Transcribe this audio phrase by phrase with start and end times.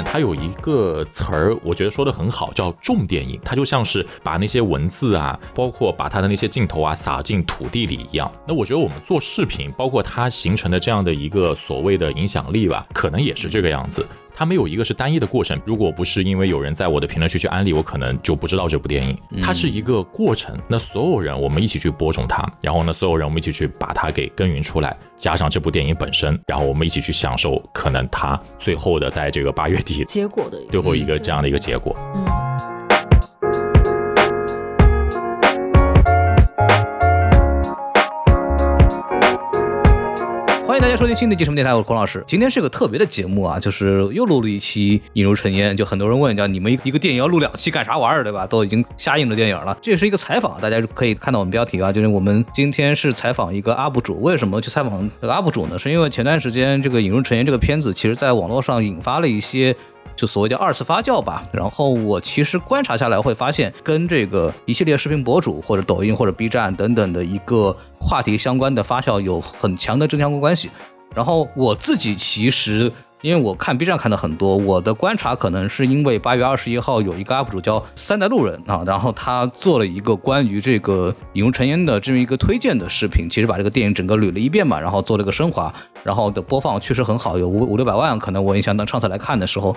[0.00, 3.40] 它有一个词儿，我觉得说的很好，叫重电影。
[3.44, 8.30] 它就像是把那些文字啊，包括把它的那些镜头啊撒进土地里一样。
[8.46, 14.06] 那我觉得我们做视频，包括它形成的这样的一个所谓的影响力吧，可能也是这个样子。
[14.34, 19.16] 它没有一个是单一的过程，如果不是因为有人在我的评论区去安利，我可能就不知道这部电影。
[19.40, 31.96] 它是一个过程，那所有人我们一起去播种它，然后呢，所有人我们一起去把它给耕耘出来，加上这部电影本身，然后我们一起去享受可能它最后的在这个八月底结果的最后一个这样的一个结果。
[32.14, 32.71] 嗯。
[40.92, 42.22] 家收听新的一期什么电台，我是孔老师。
[42.26, 48.46] 今天是个特别的节目啊，就是又录了一期《引入尘烟》，就很多人问，叫你们一个电影要录两期干啥玩意儿，对吧？
[48.46, 49.74] 都已经下映的电影了。
[49.80, 54.20] 这也是一个采访，大家可以看到我们标题啊，就是我们今天是采访一个 UP 主。
[54.20, 55.78] 为什么去采访这个 UP 主呢？
[55.78, 59.74] 是因为前段时间这个《引入尘烟》这个片子，其实在网络上引发了一些。
[60.14, 70.70] 就所谓叫二次发酵吧，然后我其实观察下来会发现，跟这个一系列视频博主或者抖音或者 B 站等等的一个话题相关的发酵有很强的正相关关系。
[71.14, 72.90] 然后我自己其实
[73.22, 89.74] 因为我看 B 站看的很多，我的观察可能是因为八月二十一号有一个 UP 主叫三代路人啊，然后他做了一个关于这个《引入尘烟》的这么一个推荐的视频，其实把这个电影整个捋了一遍嘛，然后做了一个升华，然后的播放确实很好，有五五六百万，可能我印象当上次来看的时候。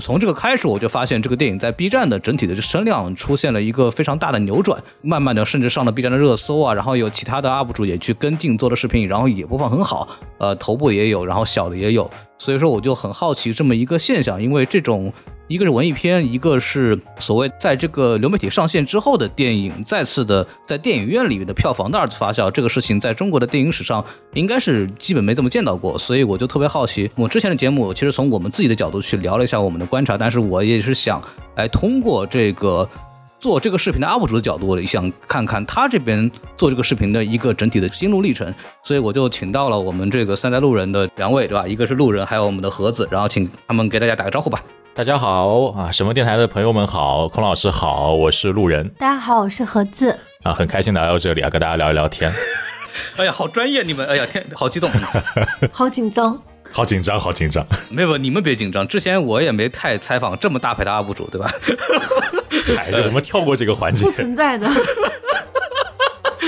[0.00, 10.08] 从这个开始，我就发现这个电影在 B 站的整体的声量出现了一个非常大的扭转，慢慢的甚至上了 B 站的热搜啊，然后有其他的 UP 主也去跟进做的视频，然后也播放很好，
[10.38, 15.12] 呃，头部也有，然后小的也有，所以说我就很好奇这么一个现象，因为这种。
[15.48, 27.08] 一个是文艺片，一个是所谓在这个流媒体上线之后的电影再次的在电影院里面的票房的二次发酵，这个事情在中国的电影史上应该是基本没怎么见到过，所以我就特别好奇。
[27.14, 31.22] 我之前的节目其实从我们自己的角度去聊了一下我们的观察，但是我也是想
[31.54, 32.88] 来通过这个
[33.38, 38.52] 做这个视频的 UP 主的角度，想看看他这边做这个视频的一个整体的心路历程，
[38.82, 41.68] 所以我就请到了我们这个三代路人的两位，对吧？
[41.68, 44.60] 一个是路人，还有我们的盒子，然后请他们给大家打个招呼吧。
[44.96, 45.92] 大家好啊！
[45.92, 48.88] 什么电台的朋友们好，孔老师好，我是路人。
[48.98, 52.32] 大家好，我是盒子啊，很开心来到这里啊，跟大家聊一聊天。
[53.18, 54.06] 哎呀，好专业你们！
[54.06, 54.90] 哎呀天，好激动，
[55.70, 56.42] 好紧张，
[56.72, 57.62] 好紧张，好紧张。
[57.90, 58.88] 没有，你们别紧张。
[58.88, 61.52] 之前我也没太采访这么大牌的 UP 主，对吧？
[62.74, 64.02] 嗨，我们跳过这个环节。
[64.06, 64.66] 不存在的。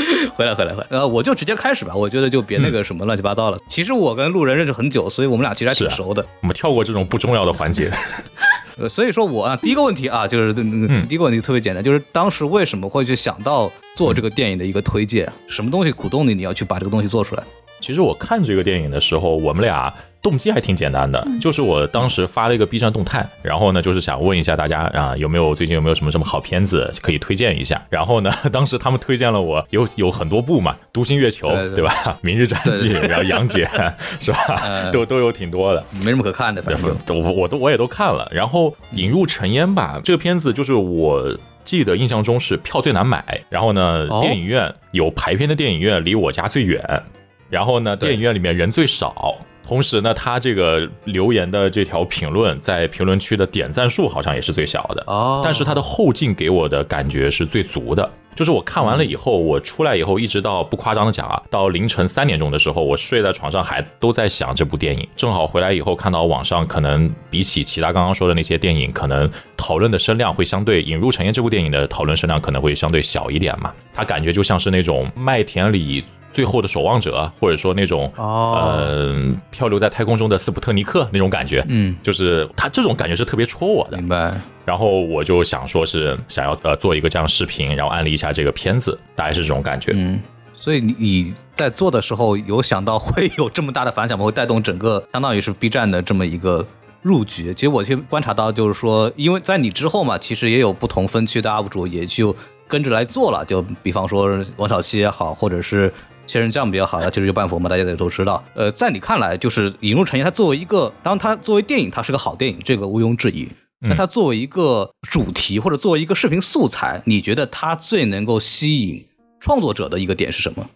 [0.34, 0.86] 回来，回来，回来。
[0.90, 1.94] 呃，我就直接开始吧。
[1.94, 3.58] 我觉得就别那个什么乱七八糟了。
[3.68, 6.24] 其实我跟路人认识很久，所以我们俩其实还挺熟的。
[6.40, 7.90] 我们跳过这种不重要的环节。
[8.78, 15.30] 呃，所以说我啊，第一个问题啊，就是第一个问题特别简单，就是当时为什么会去想到做这个电影的一个推荐？
[15.48, 17.42] 什么东西鼓动你，你要去把这个东西做出来？
[17.80, 19.92] 其实我看这个电影的时候，我们俩。
[20.20, 27.80] 动机还挺简单的，就是我当时发了一个 B 站动态，然后呢，就是想问一下大家啊，有没有最近有没有什么什么好片子可以推荐一下？
[27.88, 31.94] 然后呢， 当时他们推荐了我有有很多部嘛，《独行月球》对吧？
[32.20, 33.64] 《明日战记》，然后《杨戬》
[34.20, 34.90] 是吧？
[34.92, 38.28] 都都有挺多的，没什么可看的，反正我我都我也都看了。
[38.32, 47.02] 然后《引入尘烟》吧，这个片子就是我记得印象中是票最难买，然后呢，电影院有排片的电影院离我家最远，
[47.48, 49.36] 然后呢，电影院里面人最少。
[49.68, 58.10] 同时呢，他这个留言的这条评论在评论区的点赞数好像也是最小的哦，但是他的后劲给我的感觉是最足的。
[58.34, 65.06] 就是我看完了以后，我出来以后，一直到不夸张的讲啊，到凌晨三点钟的时候，我睡在床上还都在想这部电影。
[65.14, 73.70] 正好回来以后看到网上可能比起其他刚刚说的那些电影，可能讨论的声量会相对《引入尘烟》这部电影的讨论声量可能会相对小一点嘛。
[73.92, 76.02] 他感觉就像是那种麦田里。
[76.32, 83.96] 最后的守望者，或者说那种呃漂流在太空中的斯普特尼克那种感觉，嗯，就是他这种感觉是特别戳我的。
[83.96, 84.38] 明白。
[84.64, 89.92] 然后我就想说是想要呃做一个这样视频，然后安利一下这个片子，大概是这种感觉。
[89.94, 90.20] 嗯，
[90.52, 94.26] 所以你你在做的时候有想到会有这么大的反响吗？
[94.26, 96.64] 会带动整个相当于是 B 站的这么一个
[97.00, 97.54] 入局？
[97.54, 102.36] 其实我先观察到就是说，因为在你之后嘛，其实也有不同分区的 UP 主也就
[102.66, 105.90] 跟着来做了，就比方说王小七也好，或者是。
[106.28, 108.44] 仙人酱比较好的，其实就半佛嘛，大家也都知道。
[108.54, 113.48] 呃，在你看来，就是《引入尘烟》，它作为一个，当然它作为电影，它是个好电影，这个毋庸置疑。
[113.80, 119.06] 那它作为一个主题或者作为一个视频素材，你觉得它最能够吸引
[119.40, 120.68] 创作者的一个点是什么？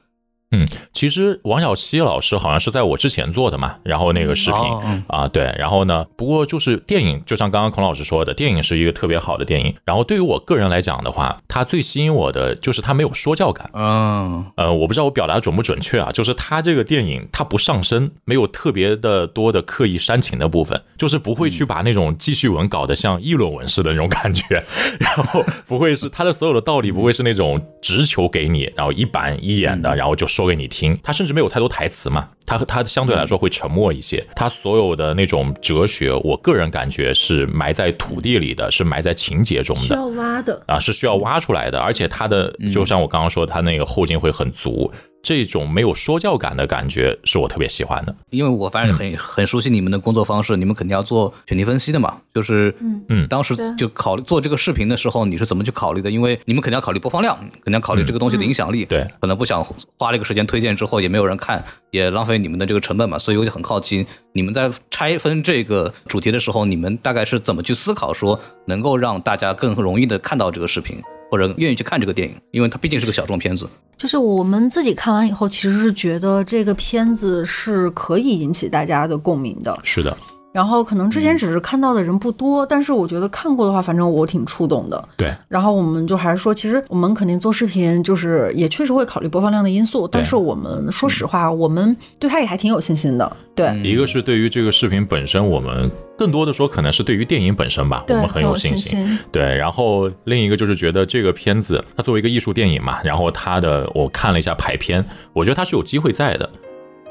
[0.52, 4.60] 嗯，其实王小溪老师好像是在我之前做的嘛，然后那个视频、
[5.08, 9.75] 啊，对，然后呢，不过就是电影，就像刚刚孔老师说的，电影是一个特别好的电影。
[9.84, 13.70] 然后对于我个人来讲的话，它最吸引我的就是它没有说教感。
[13.72, 24.62] 嗯，呃，我不知道我表达准不准确啊，就是它这个电影它不上身，没有特别的多的刻意煽情的部分，就是不会去把那种记叙文搞得像议论文似的那种感觉，
[25.00, 39.83] 然后不会是它的所有的道理不会是那种直球给你，然后一板一眼的，然后就说说给你听，他甚至没有太多台词嘛，它它相对来说会沉默一些，它所有的那种哲学，我个人感觉是埋在土地里的，是埋在情节中的。
[39.83, 40.62] 需要挖的。
[40.67, 44.93] 啊，是需要挖出来的，而且它的就像我刚刚说，它那个后劲会很足，
[45.23, 48.15] 这种没有说教感的感觉是我特别喜欢的。
[48.31, 52.19] 因为我反正很很熟悉你们的工作方式，你们肯定要做选题分析的嘛。
[52.35, 56.11] 就是，嗯嗯当时就考虑做这个视频的时候，你是怎么去考虑的？
[56.11, 58.85] 因为你们肯定要考虑播放量，肯定要考虑这个东西的影响力。
[58.87, 59.65] 对，可能不想
[59.99, 63.19] 花了一个时间推荐之后也没有人看，也浪费你们的这个成本嘛。
[63.19, 71.00] 所以我就很好奇，你们在拆分这个主题的时候，你们大概是怎么去思考，说能够让大家更容易的看到这个视频，
[71.31, 72.34] 或者愿意去看这个电影？
[72.50, 73.69] 因为它毕竟是个小众片子。
[73.96, 79.78] 就是我们自己看完以后，其实是觉得这个片子是可以引起大家的共鸣的。
[79.85, 80.17] 是的，
[80.52, 85.08] 然后可能之前只是看到的人不多，但是我觉得看过的话，反正我挺触动的。
[85.16, 93.37] 对，然后我们就还是说，其实我们肯定做视频，就是也确实会考虑播放量的因素，但是我们说实话，我们对它也还挺有信心的。
[93.54, 99.19] 对，一个是对于这个视频本身，我们更多的说可能是对于电影本身吧，我，们很有信信心。
[99.31, 106.49] 对，然后另一个就是觉得这个片子它作为一个艺术电影嘛，然后它的我看了一下排片，我觉得它是有机会在的。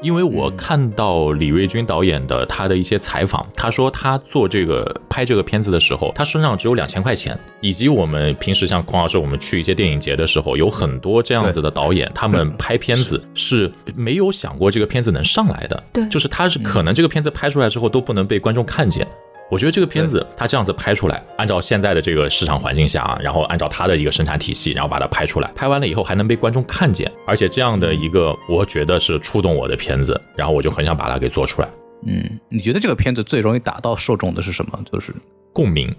[0.02, 13.70] 因为我看到李瑞军导演的他的一些采访，他说他做这个拍这个片子的时候，他身上只有两千块钱，以及我们平时像孔老师，我们去一些电影节的时候，有很多这样子的导演，他们拍片子是。
[13.94, 16.08] 没有想过这个片子能上来的，对。
[16.08, 19.06] 就是他是可能这个片子拍出来之后都不能被观众看见。
[19.52, 31.68] 我觉得这个片子它这样子拍出来，按照现在的这个市场环境下啊，然后按照它的一个生产体系，然后把它拍出来，拍完了以后还能被观众看见，而且这样的一个我觉得是触动我的片子，然后我就很想把它给做出来。
[32.06, 34.82] 嗯，你觉得这个片子最容易打到受众的是什么？
[34.90, 35.14] 就是
[35.52, 35.94] 共鸣，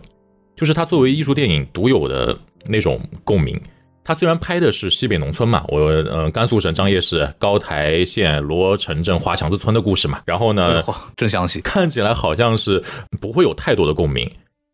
[0.55, 2.35] 就是它作为艺术电影独有的
[2.65, 3.61] 那种共鸣。
[4.03, 11.61] 它虽然拍的是西北农村嘛，我呃甘肃省张掖市高台县罗城镇华强子村的故事嘛，然后呢，嚯真详细。
[11.61, 12.83] 看起来好像是
[13.21, 14.29] 不会有太多的共鸣，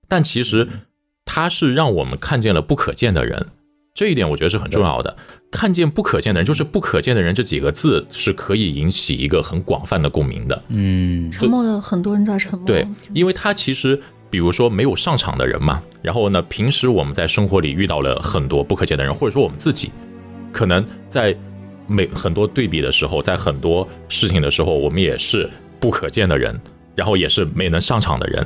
[0.08, 0.68] 但其实
[1.26, 3.46] 它是让我们看见了不可见的人，
[3.94, 5.16] 这一点我觉得是很重要的。
[5.52, 10.60] 看见不可见的人，就是不可见的人这几个字是可以引起一个很广泛的共鸣的。
[10.70, 12.66] 嗯沉默的很多人在沉默。
[12.66, 14.02] 对，因为他其实。
[14.30, 19.92] 比如说没有上场的人嘛，然后呢，平时我们在生活里遇到了很多不可见的人，或者说我们自己，
[20.52, 21.36] 可能在
[21.88, 25.50] 每很多对比的时候，在很多事情的时候，我们也是
[25.80, 26.60] 不可见的人，
[26.96, 28.46] 然后也是没能上场的人，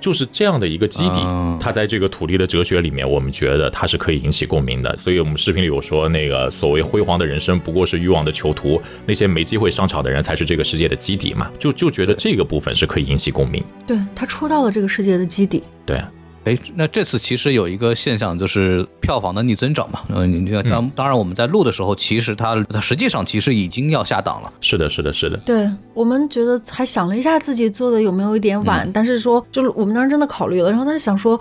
[0.00, 1.58] 就是这样的一个基底啊。
[1.60, 4.96] 它在这个土地的哲学里面，我们觉得它是可以引起共鸣的。
[4.96, 11.50] 所以我们视频里有说，那个所谓辉煌的人生不过是欲望的囚徒，那些没机会上场的人才是这个世界的基底嘛。
[11.58, 13.62] 就就觉得这个部分是可以引起共鸣。
[13.86, 15.62] 对，他戳到了这个世界的基底。
[15.84, 16.02] 对，
[16.46, 20.00] 哎，那这次其实有一个现象，就是票房的逆增长嘛。
[20.10, 24.52] 嗯，你看，当当然我们在录的时候，其实它它实际上其实已经要下档了。
[24.60, 25.36] 是的，是的，是的。
[25.38, 31.38] 对我们觉得还想了一下自己做的有没有一点晚，但是说就是我们当时真的考虑了，然后当时想说，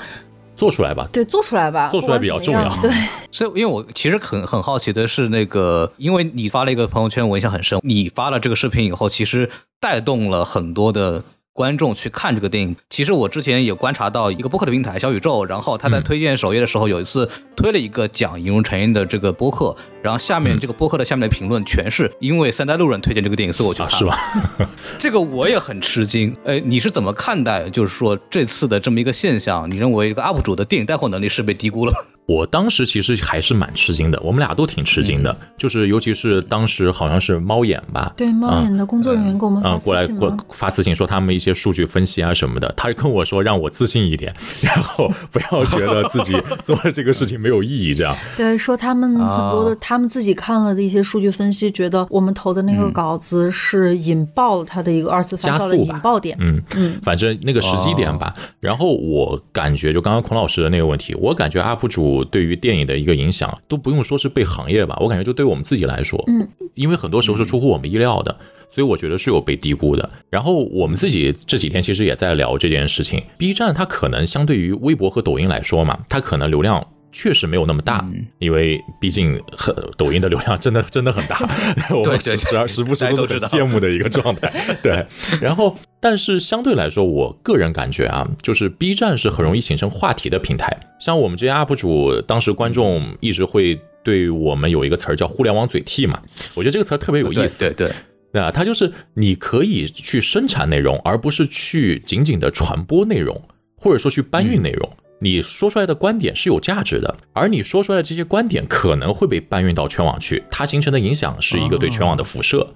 [0.55, 7.79] 做出来吧，对，做出来吧，做出来比较重要不管怎么样 所以，因为我其实很很好奇的是，那个，因为你发了一个朋友圈，我印象很深。
[7.83, 9.47] 你发了这个视频以后，其实
[9.79, 11.21] 带动了很多的
[11.55, 12.75] 观众去看这个电影。
[12.89, 23.97] 其实我之前也观察到一个播客的平台小宇宙，然后他在嗯推荐首页的时候，有一次推了一个讲引入成因的这个播客，然后下嗯面这个播客的下面的评论全是因为三代路人推荐这个电影，所以我去啊，看。
[23.97, 24.19] 是吧？？
[24.99, 26.35] 这个我也很吃惊。
[26.43, 29.71] 呃，你是怎么看待，就是说这次的这么一个现象？
[29.71, 31.97] 你认为这个 UP 主的电影带货能力是被低估了吗？
[32.27, 48.15] 我当时其实还是蛮吃惊的，我们俩都挺吃惊的，嗯就是尤其是当时好像是猫眼吧，对，猫眼的工作人员给我们啊、发过来过发私信说他们一些数据分析啊什么的，他跟我说让我自信一点， 然后不要觉得自己做了这个事情没有意义，这样。
[48.35, 56.35] 对，说他们很多的，啊他们自己看了的一些数据分析，觉得我们投的那个稿子是引爆了他的一个二次发酵的引爆点。
[56.39, 58.33] 嗯嗯，反正那个时机点吧。
[58.59, 68.37] 然后我感觉，就刚刚孔老师的那个问题，我感觉 UP 主对于电影的一个影响，都不用说是被行业吧，我感觉就对我们自己来说，嗯，因为很多时候是出乎我们意料的，
[68.69, 70.09] 所以我觉得是有被低估的。
[70.29, 76.87] 然后我们自己这几天其实也在聊这件事情，B 站它可能相对于微博和抖音来说嘛，它可能流量。
[77.17, 78.05] 确实没有那么大，
[78.39, 81.39] 因为毕竟很抖音的流量真的真的很大，
[81.95, 84.51] 我们时时时不时都是很羡慕的一个状态。
[84.83, 85.05] 对，
[85.39, 90.77] 然后但是相对来说，我个人感觉啊，就是 B 站是很容易形成话题的平台。
[90.99, 96.21] 像我们这些 UP 主，当时观众一直会对我们有一个词儿叫“互联网嘴替”嘛，
[96.53, 97.59] 我觉得这个词儿特别有意思。
[97.59, 97.95] 对对。
[98.33, 103.41] 那它就是你可以去生产内容，而不是去仅仅的传播内容，
[103.77, 104.91] 或者说去搬运内容。
[105.19, 112.67] 你说出来的观点是有价值的，而你说出来的这些观点可能会被搬运到全网去，它形成的影响是一个对全网的辐射。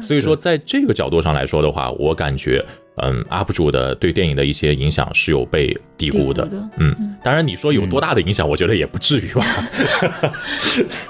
[0.00, 2.64] 所以说，在这个角度上来说的话，我感觉，
[3.02, 6.48] 嗯，UP 主的对电影的一些影响是有被低估的。
[6.78, 9.44] 嗯，当然你说有多大的影响，我觉得也不至于吧。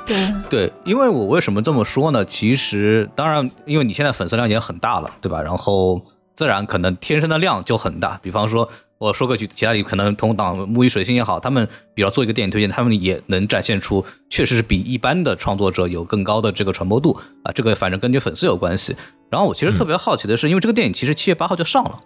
[0.05, 2.25] 对 对，因为我为什么这么说呢？
[2.25, 5.41] 其实，当然，因为你现在粉丝量已经很大了，对吧？
[5.41, 8.19] 然后自然可能天生的量就很大。
[8.21, 8.69] 比方说。
[9.03, 17.51] 我说个举，其他里可能同档木鱼水星也好，他们比如做一个电影推荐，他们也能展现出确实是比一般的创作者有更高的这个传播度啊。
[17.53, 18.95] 这个反正跟你粉丝有关系。
[19.29, 21.99] 然后我其实特别好奇的是，因为这个电影其实七月八号就上了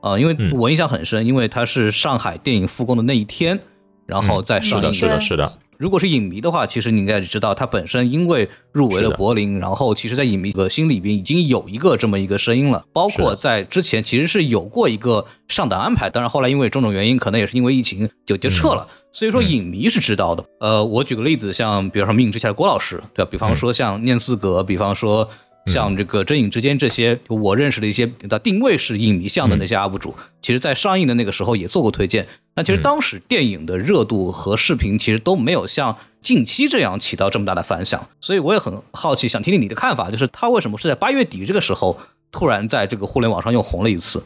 [0.00, 3.58] 啊，因为我印象很深，因为它是上海电影复工的那一天，
[4.06, 4.92] 然后再上映。
[4.92, 5.58] 是的，是的，是的。
[5.78, 12.84] 如果是影迷的话，其实你应该知道，他本身因为入围了柏林，然后其实，在影迷的心里边已经有一个这么一个声音了。
[12.92, 18.88] 包括在之前，其实是有过一个上档安排，当然后来因为种种原因，可能也是因为疫情就就撤了。
[19.12, 20.44] 所以说，影迷是知道的。
[20.60, 23.28] 呃，我举个例子，像比如说《命运之下》的郭老师，对吧？
[23.30, 25.28] 比方说像念四格，比方说。
[25.66, 32.28] 像这个真影之间这些我认识的一些的定位是影迷向的那些 UP 主，其实在上映的那个时候也做过推荐。
[32.54, 41.98] 那其实当时电影的热度和视频其实都没有像近期这样起到这么大的反响，所以我也很好奇，想听听你的看法，就是他为什么是在八月底这个时候
[42.30, 44.22] 突然在这个互联网上又红了一次？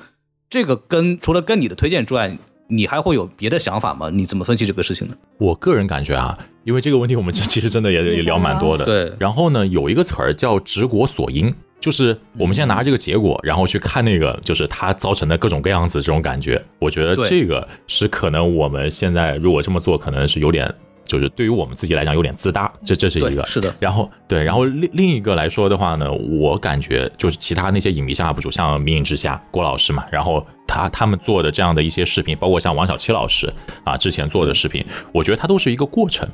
[0.48, 2.36] 这个跟除了跟你的推荐之外。
[2.70, 4.10] 你还会有别的想法吗？
[4.12, 5.14] 你怎么分析这个事情呢？
[5.38, 8.84] 我个人感觉啊，因为这个问题我们其实真的也也聊蛮多的。
[8.84, 9.10] 对。
[9.18, 16.62] 然后呢，有一个词儿叫“直果所因”，就是我们现在拿着这个结果，然后去看那个，就是它造成的各种各样子这种感觉。
[16.78, 20.72] 我觉得这个是可能我们现在如果这么做，可能是有点。
[21.04, 23.74] 就是对于我们自己来讲有点自大，这这是一个是的。
[23.80, 33.50] 然后对，然后另另一个来说的话呢，我感觉就是其他那些影迷向 UP 主，像迷影之下郭老师嘛，然后他他们做的这样的一些视频，包括像王小七老师
[33.84, 36.28] 啊之前做的视频，我觉得它都是一个过程，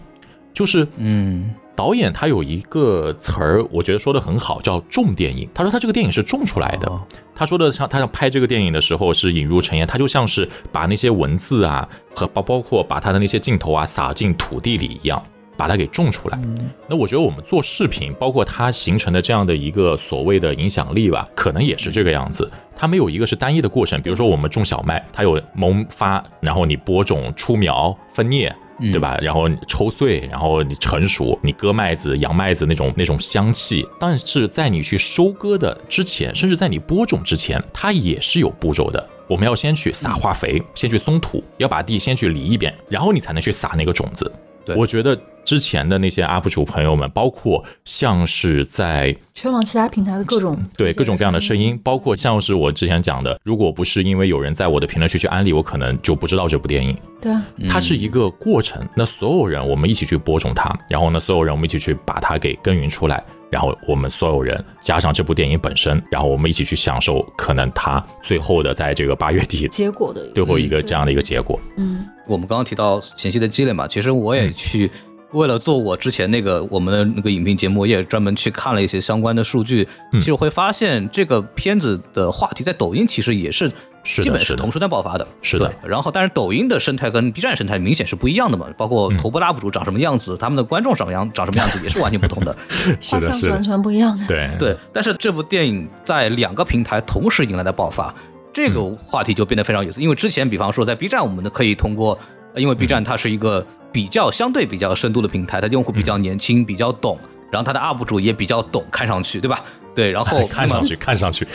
[0.54, 1.54] 就是嗯。
[1.76, 5.48] 导演他有一个词儿，我觉得说的很好，叫种电影。
[5.52, 6.88] 他说他这个电影是种出来的。
[7.34, 15.20] 他说的像他想拍这个电影的时候是引入尘烟，他就像是把那些文字啊和包包括把他的那些镜头啊撒进土地里一样，
[15.56, 16.38] 把它给种出来。
[16.86, 22.48] 那我觉得我们做视频，包括它形成的这样的一个所谓的影响力吧，可能也是这个样子。
[22.76, 24.00] 它没有一个是单一的过程。
[24.00, 28.54] 比如说我们种小麦，它有萌发，然后你播种、出苗、分蘖。
[28.92, 29.16] 对吧？
[29.22, 33.86] 然后抽穗，然后你成熟，你割麦子、扬麦子那种那种香气。
[33.98, 39.08] 但是在你去收割的之前，甚至在你播种之前，它也是有步骤的。
[39.26, 44.30] 我们要先去撒化肥，先去松土，要把地先去犁一遍，然后你才能去撒那个种子。
[44.64, 45.18] 对，我觉得。
[45.44, 56.96] 之前的那些 UP 主朋友们，包括像是在全网其他平台的各种对各种各样的声音，包括像是我之前讲的，如果不是因为有人在我的评论区去安利，我可能就不知道这部电影。
[57.20, 58.82] 对啊，它是一个过程。
[58.96, 63.22] 那所有人我们一起去播种它，然后呢，所有人我们一起去把它给耕耘出来，
[63.54, 71.60] 然后我们所有人加上这部电影本身，然后我们一起去享受可能它最后的在这个八月底结果的最后一个这样的一个结果。
[71.76, 74.90] 嗯，我们刚刚提到前期的积累嘛，其实我也去。
[75.34, 79.86] 为了做我之前那个我们的那个影评节目，我也专门去看了一些相关的数据。
[80.12, 83.68] 其实会发现，这个片子的话题在抖音其实也是
[84.04, 85.26] 基本是同时段爆发的。
[85.42, 85.70] 是的。
[85.84, 88.66] 然后，但是抖音的生态跟 B 站生态明显是不一样的嘛。
[88.76, 92.56] 包括头部 UP 主长什么样子，他们的观众什么样长什么样子，也是完全不同的。
[93.00, 94.24] 是的，是完全不一样的。
[94.28, 94.76] 对对。
[94.92, 98.14] 但是这部电影在两个平台同时迎来的爆发，
[98.52, 100.00] 这个话题就变得非常有意思。
[100.00, 102.16] 因为之前，比方说在 B 站，我们可以通过，
[102.54, 103.66] 因为 B 站它是一个。
[103.94, 107.16] 比较相对比较深度的平台，它用户比较年轻，比较懂，
[107.48, 109.64] 然后它的 UP 主也比较懂，看上去对吧？
[109.94, 111.46] 对，然后看上去看上去，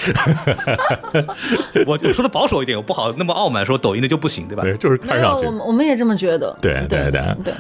[1.86, 4.64] 我说的保守一点，我不好那么傲慢说抖音的就不行，对吧？
[4.64, 7.54] 对，就是看上去，我们我们也这么觉得，对对对对，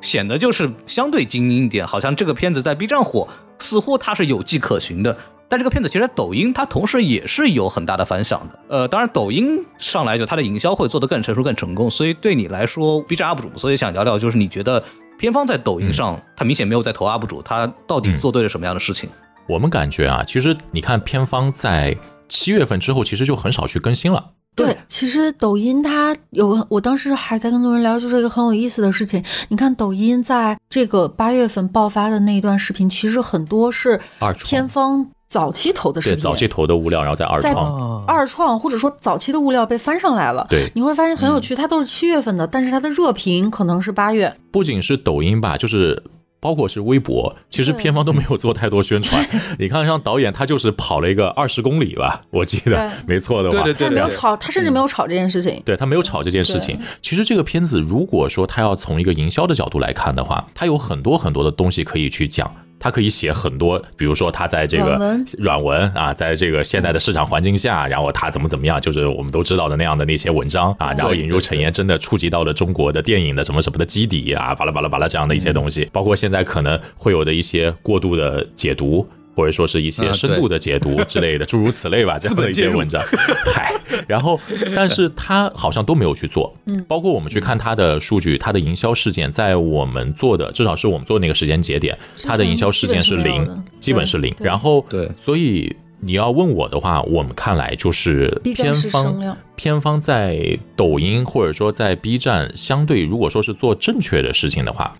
[0.00, 3.28] 显得就是相对精英一点，好像这个片子在 B 站火，
[3.60, 5.16] 似乎它是有迹可循的。
[5.48, 14.82] 但这个片子其实抖音它同时也是有很大的反响的，呃，当然抖音上来就它的营销会做得更成熟、更成功，所以对你来说，B 站 UP 主，所以想聊聊，就是你觉得
[15.18, 19.08] 片方在抖音上，他明显没有在投 UP 主，他到底做对了什么样的事情？
[19.48, 21.96] 我们感觉啊，其实你看片方在
[22.28, 24.32] 七月份之后，其实就很少去更新了。
[24.56, 29.22] 对，其实抖音它有，我当时还在跟路人聊，就是一个很有意思的事情。
[29.48, 40.46] 你看，抖音在这个八月份爆发的那一段视频，其实很多是二创偏方早期投的视频，对早期投的物料，然后再二创，二创或者说早期的物料被翻上来了。
[40.48, 44.34] 对，你会发现很有趣，它都是七月份的，但是它的热评可能是八月。
[44.50, 46.02] 不仅是抖音吧，就是。
[46.38, 49.26] 包括是微博，其实片方都没有做太多宣传。
[49.58, 55.60] 你看，像导演他就是跑了一个二十公里吧，我记得没错的话，对对对他没有炒，他甚至没有炒这件事情。
[55.64, 56.78] 对他没有炒这件事情。
[57.02, 62.48] 其实这个片子，如果说他要从一个营销的角度来看的话，他有很多很多的东西可以去讲。
[62.78, 65.76] 他可以写很多，比如说他在这个软文。
[65.94, 79.06] 啊，在这个现在的市场环境下，然后他怎么怎么样，就是我们都知道的那样的那些文章啊，然后引入陈岩真的触及到了中国的电影的什么什么的基底啊，巴拉巴拉巴拉这样的一些东西，包括现在可能会有的一些过度的解读。
[79.36, 83.00] 或者说是一些深度的解读 之类的，诸如此类吧，这样的一些文章。
[83.44, 83.70] 嗨，
[84.08, 84.40] 然后，
[84.74, 86.52] 但是他好像都没有去做。
[86.66, 94.34] 嗯，包括我们去看他的数据，他的营销事件，在我们做的，至少是我们做的那个时间节点，他的营销事件是零，基本是零。
[94.40, 104.96] 然后，对，所以你要问我的话，我们看来就是偏方，偏方在抖音或者说在 B 站，相对如果说是做正确的事情的话，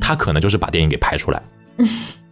[0.00, 1.42] 他可能就是把电影给拍出来。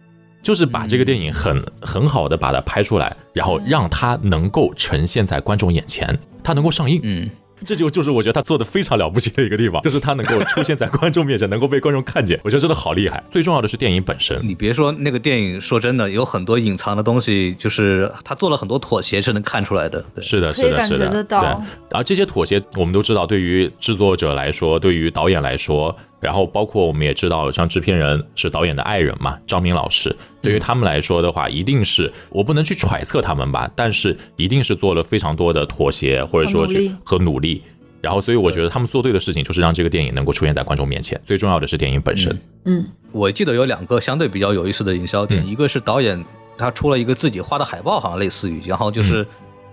[0.45, 6.99] 就是把这个电影很很好的把它拍出来，然后让它能够呈现在观众眼前，它能够上映。
[7.01, 7.27] 嗯，
[7.65, 12.39] 这就就是我觉得他做的非常了不起的一个地方， 就是他能够出现在观众面前，能够被观众看见。
[12.43, 13.23] 我觉得真的好厉害。
[13.31, 14.39] 最重要的是电影本身。
[14.43, 20.05] 你别说那个电影，说真的，有很多隐藏的东西，就是他做了很多妥协，是能看出来的。
[20.21, 21.23] 是的，是的，是的。
[21.23, 21.39] 对。
[21.39, 25.95] 然后这些妥协，我们都知道，对于制作者来说，对于导演来说。
[26.25, 37.61] 然后包括我们也知道，像制片人是导演的爱人嘛，张明老师，对于他们来说的话，一定是我不能去揣测他们吧，但是一定是做了非常多的妥协，或者说去和努力。
[38.01, 41.19] 然后，所以我觉得他们做对的事情就是让这个电影能够出现在观众面前。
[41.23, 42.35] 最重要的是电影本身。
[42.65, 46.25] 嗯，我记得有两个相对比较有意思的营销点，一个是导演
[46.57, 49.23] 他出了一个自己画的海报，好像类似于，然后就是。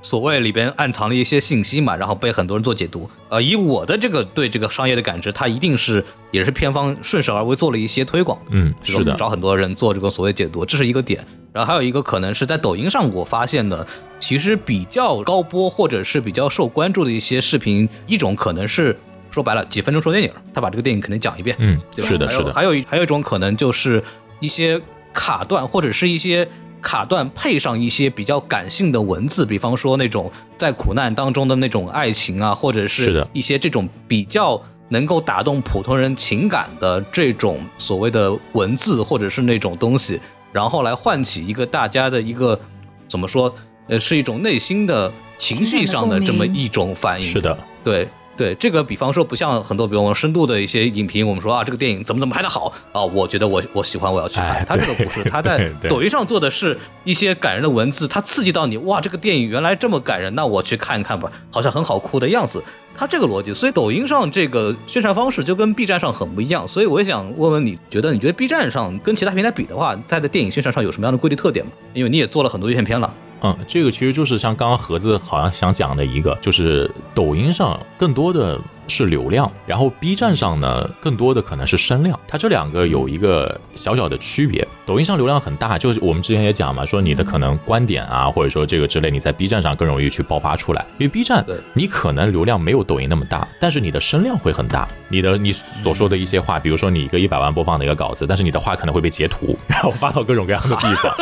[0.03, 3.09] 所谓里边暗藏了一些信息嘛，然后被很多人做解读。
[3.29, 8.37] 呃，以我的这个对这个商业的感知，它一定是也是片方顺势而为做了一些推广。
[8.51, 11.25] 嗯，是的，找很多人做这个所谓解读，这是一个点。
[11.53, 13.87] 然后还有一个可能是在抖音上我发现的，
[14.19, 18.99] 其实比较高播或者是比较受关注的一些视频，一种可能是
[19.31, 21.55] 说白了几分钟说电影，他把这个电影肯定讲一遍。
[21.61, 22.53] 嗯，是的，是的。
[22.53, 24.03] 还有还有一种可能就是
[24.41, 24.81] 一些
[25.13, 26.49] 卡段或者是一些。
[26.83, 40.21] 卡段配上一些比较感性的文字，比方说那种在苦难当中的那种爱情啊，或者是一些这种比较能够打动普通人情感的这种所谓的文字，或者是那种东西，
[40.53, 42.61] 然后来唤起一个大家的一个
[43.09, 43.55] 怎么说？
[43.89, 47.27] 呃，是一种内心的情绪上的这么一种反应。
[47.27, 48.07] 是的，对。
[48.37, 54.65] 对这个，比方说不像很多，比如说深度的一些影评，我们说啊，这个电影怎么怎么拍的好啊，我觉得我我喜欢，我要去看。
[54.67, 62.63] 他这个不是，他在抖音上做的是一些感人的文字，他刺激到你，哇，这个电影原来这么感人，那我去看一看吧，好像很好哭的样子。
[62.95, 66.69] 他这个逻辑，所以抖音上这个宣传方式就跟 B 站上很不一样。
[66.69, 71.73] 所以我也想问问，你觉得你觉得 B 站上跟其他平台比的话，在的电影宣传上有什么样的规律特点吗？
[71.95, 73.13] 因为你也做了很多院线片了。
[73.43, 84.67] 嗯，这个其实就是像刚刚盒子好像想讲的一个，就是抖音上更多的是流量，然后 B 站上呢更多的可能是声量，它这两个有一个小小的区别。
[84.85, 101.15] 抖音上流量很大，就是我们之前也讲嘛，说你的可能观点啊，或者说这个之类，你在 B 站上更容易去爆发出来，因为 B 站你可能流量没有抖音那么大，但是你的声量会很大，你的你所说的一些话，比如说你一个一百万播放的一个稿子，但是你的话可能会被截图，然后发到各种各样的地方，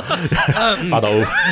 [0.91, 1.09] 发到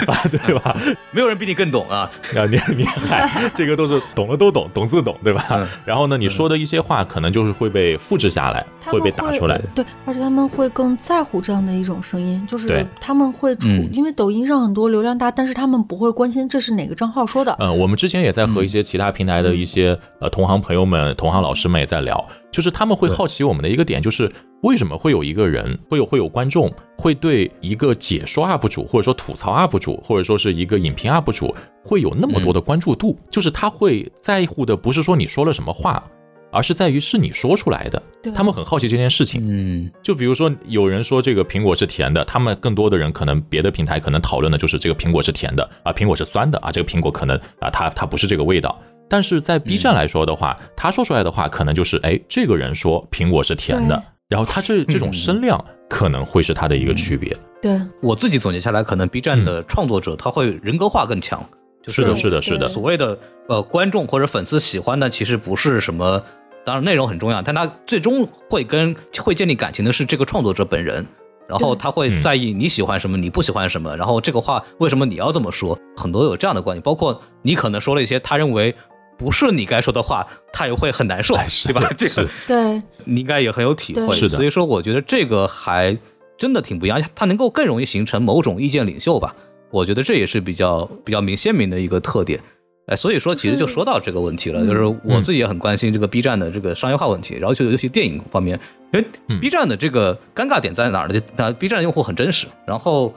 [0.07, 0.77] 发对吧？
[1.11, 2.11] 没有人比你更懂啊！
[2.35, 5.67] 啊，你你嗨，这个都是懂的都懂，懂自懂，对吧？
[5.85, 9.61] 然后呢，你说的一些话可能就是会被复制下来，会被打出来。
[9.75, 17.57] 对，而且他们会更在乎这样的一种声音，就是他们会处，因为抖音上很多流量大，但是他们不会关心这是哪个账号说的。
[17.59, 24.31] 嗯，我们之前也在和一些其他平台的一些呃同行朋友们、同行老师们也在聊，就是他们会好奇我们的一个点，就是。
[24.63, 33.17] 为什么会有一个人会有会有观众会对一个解说 UP 主或者说吐槽 UP 主或者说是一个影评 UP 主会有那么多的关注度？
[33.31, 36.03] 就是他会在乎的不是说你说了什么话，
[36.51, 38.03] 而是在于是你说出来的。
[38.35, 39.41] 他们很好奇这件事情。
[39.47, 48.77] 嗯，就比如说有人说这个苹果是甜的，他们更多的人可能别的平台可能讨论的就是这个苹果是甜的啊，苹果是酸的啊，这个苹果可能啊它它不是这个味道。
[49.09, 54.03] 但是在 B 站来说的话，他说出来的话可能就是哎，这个人说苹果是甜的。
[54.29, 57.35] 然后他这这种声量可能会是他的一个区别。
[57.63, 61.43] 对我自己总结下来，可能 B 站的创作者他会人格化更强。
[61.83, 62.69] 就是的，是的，是的。
[62.69, 63.19] 所谓的
[63.49, 66.23] 呃观众或者粉丝喜欢的，其实不是什么，
[66.63, 71.07] 当然内容很重要，但他最终会跟会建立感情的是这个创作者本人。
[71.49, 73.97] 然后他会在意你喜欢什么，你不喜欢什么。
[73.97, 75.79] 然后这个话为什么你要这么说？
[75.97, 78.75] 很多有这样的观点，包括你可能说了一些他认为
[79.19, 81.83] 不是你该说的话，他也会很难受，对吧？
[81.99, 84.15] 这个对，你应该也很有体会。
[84.15, 85.99] 是的，所以说我觉得这个还
[86.39, 89.35] 真的挺不一样，他能够更容易形成某种意见领袖吧。
[89.71, 92.41] 我觉得这也是比较比较明鲜明的一个特点。
[92.87, 98.59] 哎，所以说其实就说到这个问题了，就是我自己也很关心这个 B 站的这个商业化问题，然后就尤其电影方面，
[98.95, 101.21] 因为 B 站的这个尴尬点在哪儿呢？
[101.37, 103.13] 那 B 站用户很真实，然后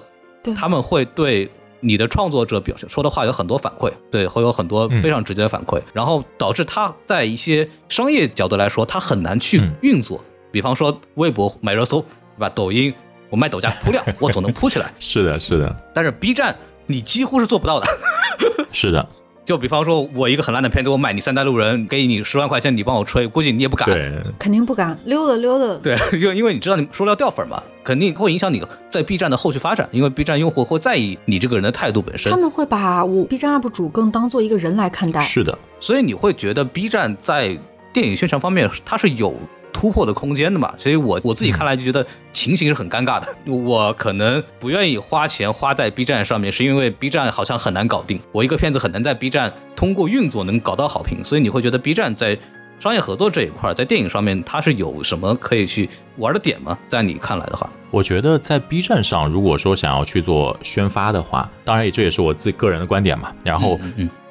[0.58, 1.50] 他们会对
[1.82, 10.24] 你的创作者表现说的话有很多反馈，对，会有很多非常直接的反馈，然后导致他在一些商业角度来说，他很难去运作。
[10.52, 12.50] 比方说微博买热搜，对吧？
[12.50, 12.94] 抖音
[13.30, 14.94] 我卖抖加铺量，我总能铺起来。
[15.00, 15.76] 是的，是的。
[15.94, 17.88] 但是 B 站你几乎是做不到的。
[18.72, 19.08] 是的。
[19.44, 23.88] 就比方说，我一个很烂的片子，我买你三代路人，给你十万块钱，你帮我吹，估计你也不敢。
[23.88, 25.80] 对，肯定不敢，溜达溜达。
[25.82, 32.32] 对，就 因为你知道你说了要掉粉嘛，肯定会影响你在 B 站的后续发展，因为 B 站用户会在意你这个人的态度本身。
[32.32, 35.20] 他们会把我 B 站 UP 主更当做一个人来看待。
[35.22, 37.58] 是的，所以你会觉得 B 站在
[37.92, 39.36] 电影宣传方面，它是有。
[39.82, 43.26] 突破的空间的嘛，所以我我自己看来就觉得情形是很尴尬的。
[43.52, 51.26] 我可能不愿意花钱花在 B 站上面，是因为 B 站好像很难搞定，我一个片子很难在 B 站通过运作能搞到好评。
[51.26, 52.38] 所以你会觉得 B 站在
[52.80, 56.78] 商业合作这一块，在电影上面它是有什么可以去玩的点吗？
[56.88, 63.32] 在你看来的话，我觉得在 B 站上，如果说想要去做宣发的话，当然这也是我自己个人的观点嘛。
[63.44, 63.80] 然后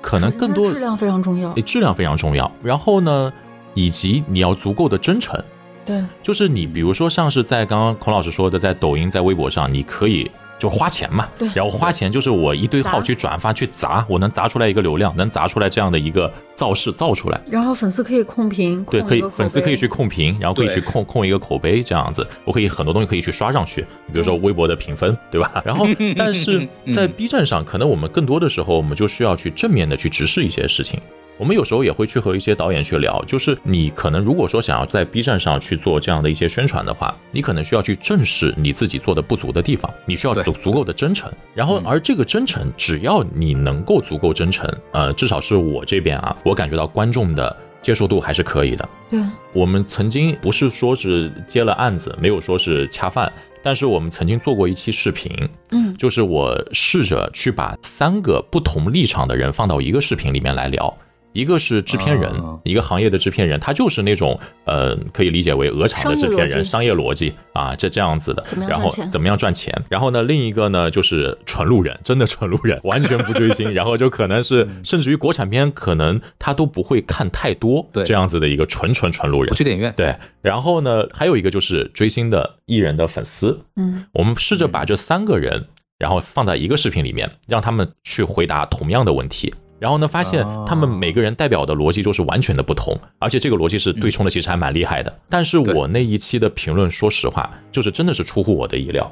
[0.01, 2.49] 可能更多质量非常重要，质量非常重要。
[2.63, 3.33] 然后呢？
[3.75, 5.43] 以及你要足够的真诚，
[5.85, 23.81] 对，就是你，比如说像是在刚刚孔老师说的，在抖音、在微博上，你可以就花钱嘛，对，然后花钱就是我一堆号去转发去砸，我能砸出来一个流量，能砸出来这样的一个造势造出来，然后粉丝可以控评，对，可以粉丝可以去控评，然后可以去控控一个口碑这样子，我可以很多东西可以去刷上去，
[24.13, 25.61] 比如说微博的评分，对吧？
[25.65, 31.01] 然后但是在 B 站上，可能我们更多的时候，我们就需要去正面的去直视一些事情。
[31.41, 41.33] 我们有时候也会去和一些导演去聊，就是你可能如果说想要在 B 站上去做这样的一些宣传的话，你可能需要去正视你自己做的不足的地方，你需要足足够的真诚。
[41.55, 48.87] 然后，而这个真诚，只要你能够足够真诚，呃，至少是我这边啊，我感觉到观众的接受度还是可以的。
[49.11, 49.19] 对，
[49.55, 55.33] 我们曾经不是说是接了案子，没有说是恰饭，但是我们曾经做过一期视频，
[55.71, 60.95] 嗯，就是我试着去把三个不同立场的人放到一个视频里面来聊。
[61.33, 62.33] 一个是制片人，
[62.65, 68.45] 一个行业的制片人，他就是那种呃，可以理解为鹅厂的制片人，商业逻辑啊，这这样子的。
[68.69, 69.73] 然后怎么样赚钱？
[69.89, 79.93] 然后呢，另一个呢就是纯路人，真的纯路人，完全不追星， 然后就可能是甚至于国产片可能他都不会看太多，对这样子的一个纯纯纯路人，不去电影院。
[79.97, 83.61] 对，然后呢，还有一个就是追星的艺人的粉丝。
[83.77, 85.67] 嗯，我们试着把这三个人，
[85.99, 89.55] 然后放在一个视频里面，让他们去回答同样的问题。
[89.81, 95.13] 然后呢，发现他们每个人代表的逻辑就是完全的不同，而且这个逻辑是对冲的，其实还蛮厉害的。
[95.29, 99.11] 但是我那一期的评论，说实话，就是真的是出乎我的意料。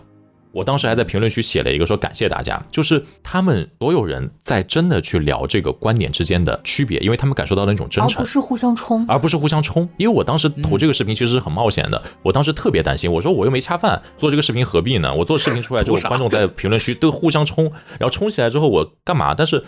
[0.50, 9.88] 我当时还在评论区写了一个说感谢大家，就是他们所有人在真的去聊这个观点之间的区别，因为他们感受到了那种真诚，而不是互相冲，而不是互相冲。
[9.98, 15.14] 因为我当时投这个视频其实是很冒险的，我当时特别担心，我说我又没恰饭，做这个视频何必呢？
[15.14, 19.34] 我做视频出来之后， 观众在评论区都互相冲，然后冲起来之后我干嘛？
[19.34, 19.62] 但是。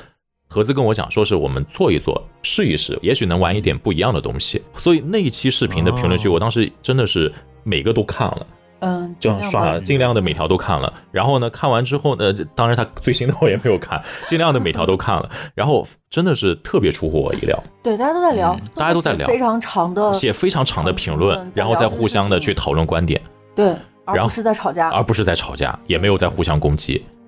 [0.52, 4.60] 盒子跟我讲，说是我们做一做，试一试，也许能玩一点不一样的东西。
[4.74, 7.32] 所以那一期视频的评论区，我当时真的是
[7.62, 8.46] 每个都看了，
[8.80, 10.92] 嗯，就刷，尽量的每条都看了。
[11.12, 15.30] 然后呢，看完之后呢，当然他最新的我也没有看， 尽量的每条都看了。
[15.54, 17.56] 然后真的是特别出乎我意料。
[17.80, 23.22] 对，大家都在聊，大家都在聊非常长的，写非常长的评论，然后再互相的去讨论观点。
[23.54, 23.72] 对，
[24.04, 26.94] 而不是在吵架，而不是在吵架，也没有在互相攻击。
[26.94, 27.19] 对。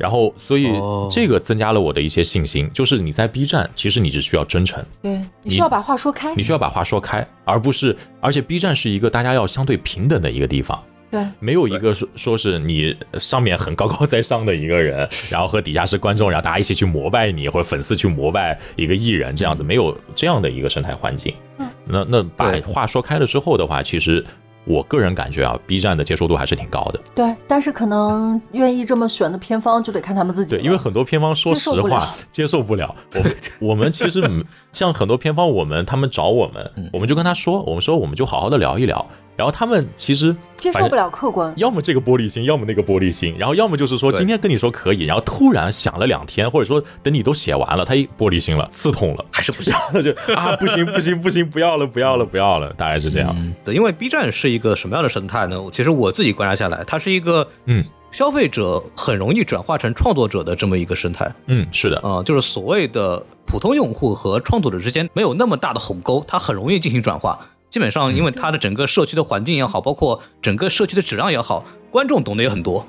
[0.00, 0.72] 然后，所以
[1.10, 21.34] 这个增加了我的一些信心，就是你在 B 站，其实你只需要真诚，对你需要把话说开，你需要把话说开，而不是，而且 B 站是一个大家要相对平等的一个地方，对，没有一个说说是你上面很高高在上的一个人，然后和底下是观众，然后大家一起去膜拜你，或者粉丝去膜拜一个艺人，这样子没有这样的一个生态环境。
[21.58, 24.24] 嗯，那那把话说开了之后的话，其实。
[24.64, 27.00] 我个人感觉啊，B 站的接受度还是挺高的。
[27.14, 30.56] 对，但是可能愿意这么选的片方就得看他们自己。
[30.56, 32.94] 对，因为很多片方说实话接受不了。
[33.12, 34.22] 我们 我们其实
[34.70, 39.04] 像很多片方，我们他们找我们，我们就跟他说，我们说我们就好好的聊一聊。
[39.40, 53.34] 然后他们其实接受不了客观，要么这个玻璃心，要么那个玻璃心，然后要么就是说今天跟你说可以，然后突然想了两天，或者说等你都写完了，他一玻璃心了，刺痛了，还是不行，那 就啊不行不行不行，不要了不要了不要了，大概是这样。
[53.64, 55.58] 对，因为 B 站是一个什么样的生态呢？
[55.72, 57.82] 其实我自己观察下来，它是一个嗯。
[58.12, 67.38] 消费者很容易转化成创作者的这么一个生态，嗯，是的，啊，就是所谓的普通用户和创作者之间没有那么大的鸿沟，它很容易进行转化。
[67.70, 72.84] 基本上，因为它的整个社区的环境也好，包括整个社区的质量也好，观众懂得也很多。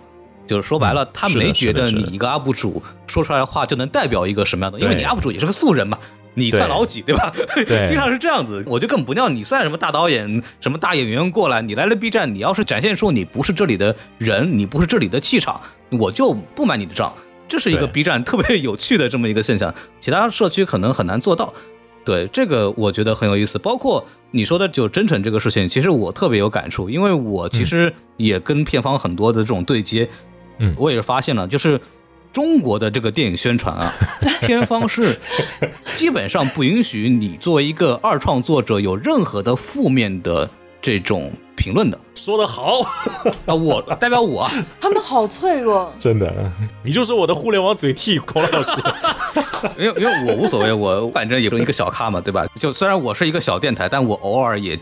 [0.47, 5.97] 就是说白了，他没觉得你一个 UP 主说出来的话就能代表一个什么样的，因为你 UP 主也是个素人嘛。
[6.33, 7.31] 你算老几，对吧？
[7.67, 8.63] 对， 经常是这样子。
[8.65, 11.61] 我就更不尿你算什么大导演、什么大演员过来。
[11.61, 17.13] 你来了 B 站，你要是展现出你不是这里的人，你不是这里的气场，我就不买你的账。
[17.49, 21.53] 这是一个 B 站特别有趣的这么一个现象，其他社区可能很难做到。
[22.03, 23.59] 对这个，我觉得很有意思。
[23.59, 30.09] 包括你说的就真诚这个事情，其实我特别有感触，因为我其实也跟片方很多的这种对接，
[30.59, 31.79] 嗯，我也是发现了，就是。
[32.33, 33.93] 中国的这个电影宣传啊，
[34.39, 35.19] 片方是
[35.97, 40.49] 基本上不允许你作为一个二创作者有任何的负面的
[40.81, 41.29] 这种
[41.61, 41.99] 评论的。
[42.15, 42.79] 说得好
[43.45, 44.49] 啊，我代表我，
[44.81, 46.33] 他们好脆弱，真的，
[46.83, 48.71] 你就是我的互联网嘴替，孔老师。
[49.77, 52.45] 因为因为我无所谓，我反正也是一个小咖嘛，对吧？
[52.59, 54.79] 就虽然我是一个小电台，但我偶尔也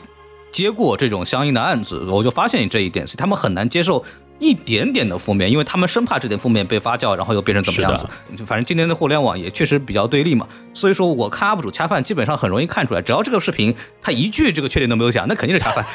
[0.51, 4.03] 接过这种相应的案子，我就发现这一点，所以他们很难接受。
[4.39, 8.07] 一点点的负面，因为他们生怕这点负面被发酵，然后又变成怎么样子。
[8.45, 15.85] 反正今天的互联网也确实比较对立嘛，所以说我看 UP 主恰饭，基本上很容易看出来，只要这个视频他一句这个缺点都没有讲，那肯定是恰饭。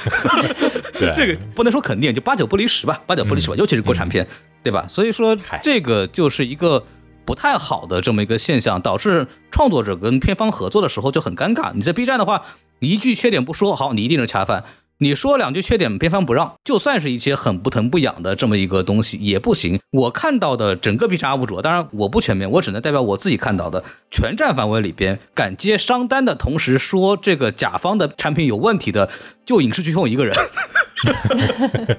[1.15, 4.27] 这个不能说肯定，就八九不离十吧，八九不离十吧，尤其是国产片，
[4.63, 4.87] 对吧？
[4.89, 6.85] 所以说这个就是一个
[7.25, 11.73] 不太好的这么一个现象，导致创作者跟片方合作的时候就很尴尬。
[11.75, 12.43] 你在 B 站的话，
[12.79, 14.65] 一句缺点不说，好，你一定是恰饭。
[14.99, 19.81] 你说两句缺点，片方不让，就算是一些很不疼不痒的这么一个东西也不行。
[19.91, 29.11] 我看到的整个 B 站 UP 主，当然我不全面，我只能代表我自己看到的全站范围里边，敢接商单的同时说这个甲方的产品有问题的，
[29.45, 30.35] 就影视飓风一个人。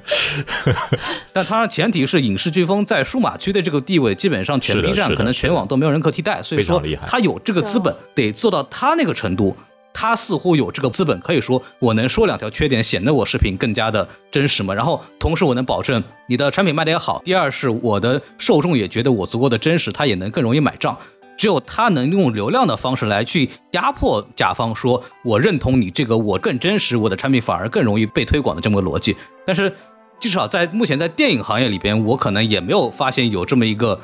[1.34, 9.56] 但他前提是影视飓风在数码区的这个地位，基本上全 B 站可能全网都没有人可替代，所以说他有这个资本，得做到他那个程度。
[9.98, 14.74] 他似乎有这个资本，可以说我能说两条缺点，显得我视频更加的真实嘛。
[14.74, 17.22] 然后同时我能保证你的产品卖的也好。
[17.24, 20.98] 第二是我的受众也觉得我足够的真实，他也能更容易买账。
[21.38, 29.16] 只有他能用流量的方式来去压迫甲方，说我认同你这个我更真实，我的产品反而更容易被推广的这么个逻辑。
[29.46, 29.74] 但是
[30.20, 33.98] 至少在目前在电影行业里边，我可能也没有发现有这么一个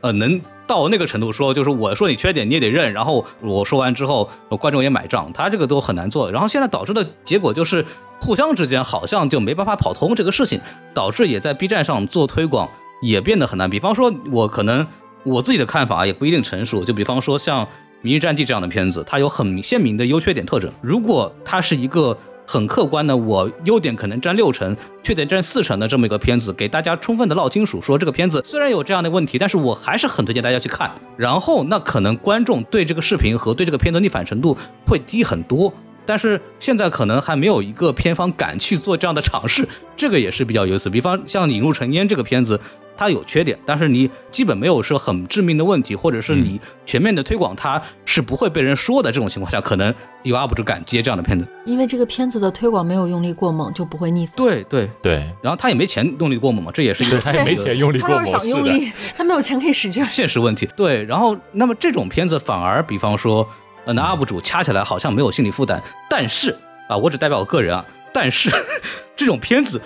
[0.00, 0.40] 呃能。
[0.66, 6.30] 到那个程度说，就是我说你缺点你也得认，然后我说完之后，观众也买账，他这个都很难做。
[6.30, 7.84] 然后现在导致的结果就是，
[8.20, 10.60] 互相之间好像就没办法跑通这个事情，
[10.92, 12.68] 导致也在 B 站上做推广
[13.00, 13.70] 也变得很难。
[13.70, 14.86] 比方说，我可能
[15.22, 16.84] 我自己的看法也不一定成熟。
[16.84, 17.64] 就比方说像
[18.00, 20.70] 《明日战记》这样的片子，它有很鲜明的优缺点特征。
[20.80, 22.16] 如果它是一个
[22.46, 30.90] 很客观的，我优点可能占六成，缺点占四成的这么一个片子，给大家充分的唠清楚，说这个片子虽然有这样的问题，但是我还是很推荐大家去看。
[31.16, 34.56] 然后那可能观众对这个视频和对这个片子逆反程度
[34.86, 35.72] 会低很多。
[36.06, 40.88] 但是现在可能还没有一个片方敢去做这样的尝试， 这个也是比较有意思。
[40.88, 42.60] 比方像《引入尘烟》这个片子。
[42.98, 49.12] 它有缺点，但是你基本没有说很致命的问题，或者是你全面的推广，它是不会被人说的。
[49.12, 54.34] 这种情况下，可能有 UP 主敢接这样的片子，因为这个片子的推广没有用力过猛，就不会逆反。
[54.34, 60.02] 对对对，然后他也没钱用力过猛嘛，这也是一个 他也没钱用力过猛，他要是想用力，他没有钱可以使劲。
[60.06, 60.66] 现实问题。
[60.74, 63.46] 对，然后那么这种片子反而，比方说，
[63.86, 66.54] 呃，那 UP 主掐起来好像没有心理负担，但是
[66.88, 68.50] 啊，我只代表我个人啊，但是
[69.16, 69.80] 这种片子。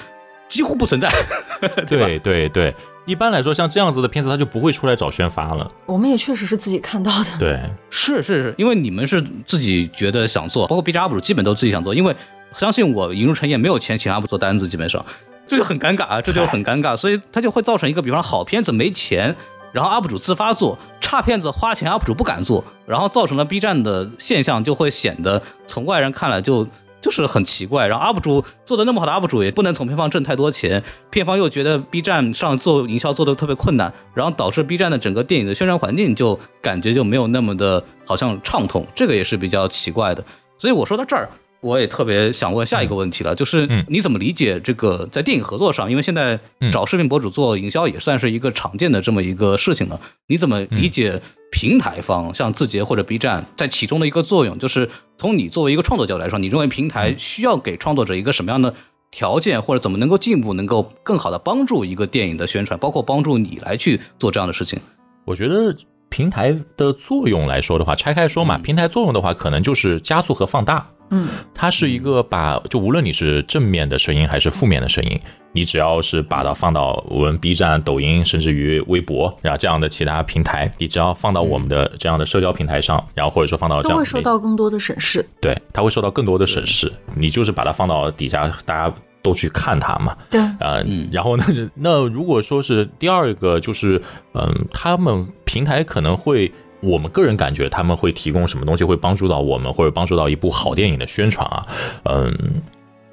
[0.48, 1.08] 几乎不存在，
[1.86, 2.74] 对对对，
[3.06, 5.70] 一般来说，像这样子的片子，他就不会出来找宣发了。
[5.86, 12.12] 我们也确实是自己看到的，对，是是是，因为你们是自己觉得想做，包括 B 站 UP 主基本都自己想做，因为
[12.56, 15.06] 相信我，引入陈也没有钱请 UP 做单子，基本上
[15.46, 19.36] 这就很尴尬啊，这就很尴尬，所以它就会造成一个，比方好片子没钱，
[19.72, 26.66] 然后 UP 主自发做，差片子花钱 UP 主不敢做，然后造成了 B 站的现象，就会显得从外人看来就。
[27.02, 40.22] 就是很奇怪，然后 UP 主做的那么好的 UP 主也不能从片方挣太多钱，片方又觉得 B 站上做营销做的特别困难，然后导致 B 站的整个电影的宣传环境就感觉就没有那么的好像畅通，这个也是比较奇怪的。
[40.58, 41.26] 所以我说到这儿。
[41.60, 45.90] 我也特别想问下一个问题了，就是你怎么理解这个在电影合作上？
[45.90, 46.38] 因为现在
[46.72, 50.00] 找视频博主做营销也算是一个常见的这么一个事情了。
[50.28, 51.20] 你怎么理解
[51.52, 54.58] 平台方像字节或者 B 站在其中的一个作用？
[54.58, 58.74] 就是从你作为一个创作角度来说，你认为平台需要给创作者一个什么样的
[59.10, 64.78] 条件，或者怎么能够进步，能够更好的帮助一个电影的宣传，包括帮助你来去做这样的事情？
[65.26, 65.76] 我觉得
[66.08, 70.88] 平台的作用来说的话，拆开说嘛，平台作用的话，可能就是加速和放大。
[71.10, 75.20] 嗯，它是一个把，就无论你是正面的声音还是负面的声音，
[75.52, 85.24] 你只要是把它放到我们 B 站、抖音，甚至于微博，然后这样的其他平台，你只要放到我们的这样的社交平台上，然后或者说放到这样，都会受到更多的审视。
[85.40, 86.92] 对，它会受到更多的审视。
[87.14, 90.16] 你就是把它放到底下，大家都去看它嘛。
[90.30, 91.44] 对，呃，然后呢，
[91.74, 94.00] 那如果说是第二个，就是
[94.34, 96.52] 嗯，他们平台可能会。
[96.80, 101.66] 我们个人感觉他们会提供什么东西会帮助到我们，或者帮助到一部好电影的宣传啊？
[102.04, 102.32] 嗯，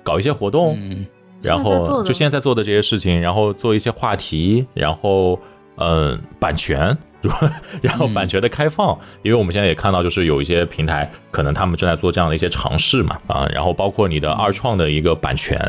[0.03, 0.77] 搞一些活动，
[1.41, 5.39] 然后就现在在做的这些事情，然后做一些话题，然后
[5.75, 6.97] 嗯，版权，
[7.81, 15.59] 然后版权的开放，因为我们现在也看到，就是有一些平台可能他们正在做这样的一些尝试嘛，啊，然后包括你的二创的一个版权，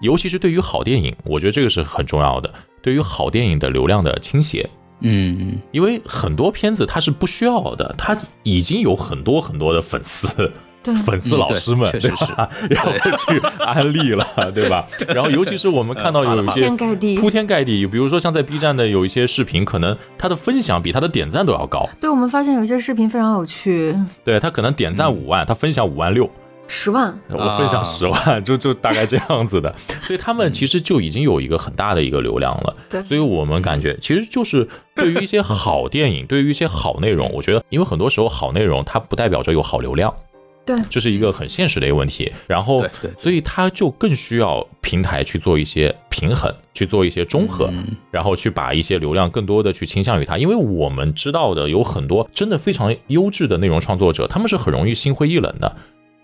[0.00, 4.68] 尤其是对于好电影，我觉得这个是很重要的，对于好电影的流量的倾斜。
[5.00, 10.28] 嗯，因为很多片子它是不需要的，它已经有很多很多的粉丝，
[10.82, 12.32] 对粉丝老师们，确实是，
[12.70, 14.86] 然后去安利了，对吧？
[15.08, 21.88] 然后尤其是我们看到有一些铺天盖地，铺天盖地，比如说像在 B 站的有一些视频，可能它的分享比他的点赞都要高。
[22.00, 26.28] 对，我们发现有些视频非常有趣，对他可能点赞五万，他分享五万六。
[26.68, 32.74] 十万，我分享十万，就就大概这样子的，所以他们其实就已经有一个很大的一个流量了。
[32.90, 40.14] 对，所以我们感觉其实就是对于一些好电影，对于一些好内容，我觉得，因为很多时候好内容它不代表着有好流量，
[40.66, 42.30] 对，这是一个很现实的一个问题。
[42.46, 42.84] 然后，
[43.16, 47.72] 所以它就更需要平台去做一些平衡，去做一些中和，
[48.10, 50.36] 然后去把一些流量更多的去倾向于它。
[50.36, 55.74] 因为我们知道的有很多真的非常优质的内容创作者，他们是很容易心灰意冷的。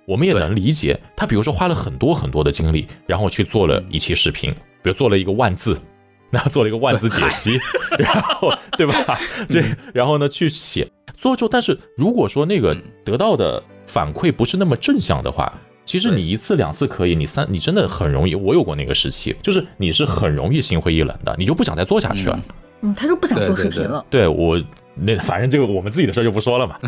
[0.06, 4.50] 我们也能理解，他比如说花了很多很多的精力，然后去做了一期视频，
[4.82, 5.80] 比如做了一个万字，
[6.30, 7.58] 那做了一个万字解析，
[7.98, 9.18] 然后对吧？
[9.48, 9.62] 这
[9.92, 10.86] 然后呢去写
[11.16, 15.52] 做就，但是如果说那个得到的反馈不是那么正向的话，
[15.84, 18.34] 其实你一次两次可以，你三你真的很容易。
[18.34, 22.38] 我有过那个时期，就是你是很容易心灰意冷的，你就不想再做下去了。
[22.82, 24.04] 嗯，他就不想做视频了。
[24.10, 24.62] 对我。
[24.96, 26.78] 那反正这个我们自己的事就不说了嘛，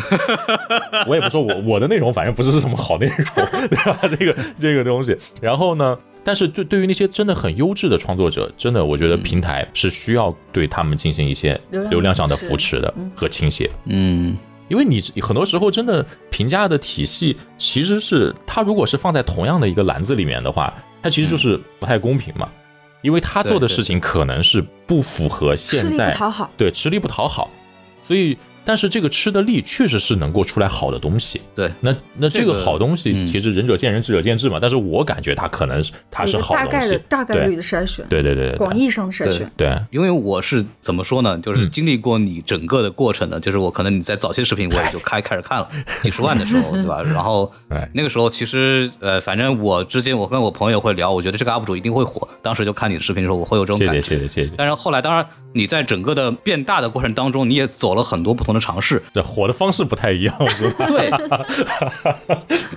[1.07, 3.17] 我也不说我我的内容，反正不是什么好内容，
[3.69, 3.99] 对吧？
[4.07, 14.37] 这个这个东西，然后呢，但是对对于那些真的很优质的创作者，真的我觉得平台是需要对他们进行一些流量上的扶持的和倾斜，嗯，
[14.69, 22.49] 因为你很多时候真的评价的体系其实是他如果是放在同样的一个篮子里面的话，它其实就是不太公平嘛，
[23.01, 27.49] 因为他做的事情可能是不符合现在讨好，对吃力不讨好。
[28.07, 31.39] 所以，但是这个吃的力确实是能够出来好的东西。
[31.55, 34.57] 对，那那这个好东西，其实仁者见仁，智者见智嘛。
[34.59, 38.05] 但是我感觉它可能它是好东西，大概率的筛选。
[38.09, 39.49] 对对对，广义上的筛选。
[39.55, 41.39] 对，因为我是怎么说呢？
[41.39, 45.69] 就是经历过你整个的过程的，就是我可能你在早期视频我也就开开始看了
[46.03, 47.01] 几十万的时候，对吧？
[47.07, 47.49] 然后
[47.93, 52.27] 那个时候其实呃，反正我之间我跟我朋友会聊，我觉得这个 UP 主一定会火。
[52.41, 54.01] 当时就看你的视频的时候，我会有这种感觉。
[54.01, 54.53] 谢谢谢谢谢谢。
[54.57, 55.25] 但是后来当然。
[55.53, 60.85] 你在整个的变大的过程当中，你也走了很多不同的尝试，这火的方式不太一样， 是吧？
[60.87, 61.11] 对，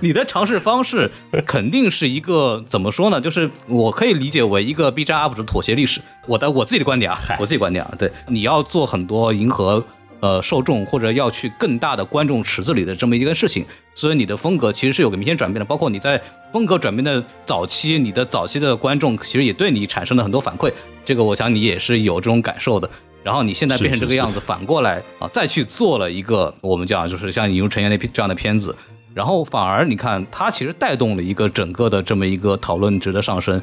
[0.01, 1.11] 你的尝试方式
[1.45, 3.19] 肯定是一个怎么说呢？
[3.21, 6.01] 就是我可以理解为一个 B 站 UP 主妥协历史。
[6.27, 9.83] 我的我自己的观点啊，我自己观点啊，对，你要做很多迎合。
[10.21, 13.65] 呃，受众或者要去更大的观众池子里的这么一个事情，
[13.95, 15.65] 所以你的风格其实是有个明显转变的。
[15.65, 16.21] 包括你在
[16.53, 20.71] 风格转变的早期，你的早期的观众其实也对你产生了很多反馈，
[21.03, 22.87] 这个我想你也是有这种感受的。
[23.23, 28.75] 然后你现在变成这个样子，反过来啊，再去做了一个我们讲就是像《引入尘烟》那这样的片子，
[29.13, 33.61] 然后反而你看它其实带动了一个整个的这么一个讨论值的上升。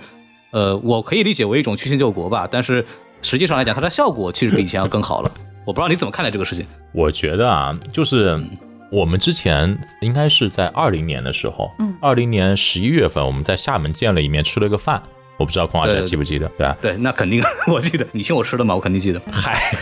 [0.51, 2.85] 呃，我可以理解为一种曲线救国吧，但是
[3.21, 5.35] 实际上来讲，它的效果其实比以前要更好了。
[5.67, 6.65] 我不知道你怎么看待这个事情。
[6.93, 8.43] 我觉得啊，就是
[8.91, 15.03] 我们之前应该是在二零年的时候，嗯，二零年十一月份，我们在厦门见了一面，吃了个饭。
[15.39, 16.77] 我不知道孔老师记不记得，对吧？
[16.83, 18.07] 对，那肯定 我记得。
[18.13, 18.75] 你请我吃的嘛？
[18.75, 19.23] 我肯定记得。
[19.31, 19.73] 嗨，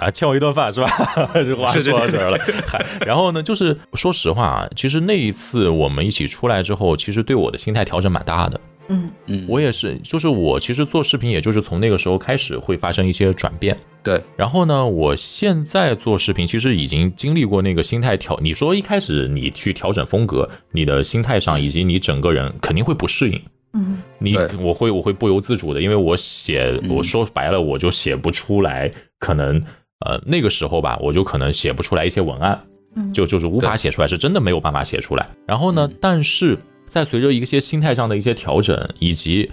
[0.00, 0.88] 啊，欠我一顿饭是吧？
[1.34, 2.38] 这话说到这儿了。
[2.66, 8.60] 嗨，然后呢，就是说实话啊，其实那一次我们一起出来之后，其实对我的心态调整蛮大的。
[8.88, 13.76] 嗯嗯，我也是，就是我其实做视频，也就是从那个时候开始会发生一些转变。
[14.02, 18.38] 对，然后呢，我现在做视频，其实已经经历过那个心态调。
[18.40, 23.40] 你说一开始你去调整风格，你的心态上以及你整个人肯定会不适应。
[23.76, 29.62] 嗯，你我会我会不由自主的，因为我写我说白了，我就写不出来，可能
[30.06, 32.60] 呃那个时候吧，我就可能写不出来一些文案，
[33.12, 35.28] 就就是无法写出来，是真的没有办法写出来。
[35.46, 36.58] 然后呢，但是。
[36.88, 39.50] 在随着一些心态上的一些调整，以及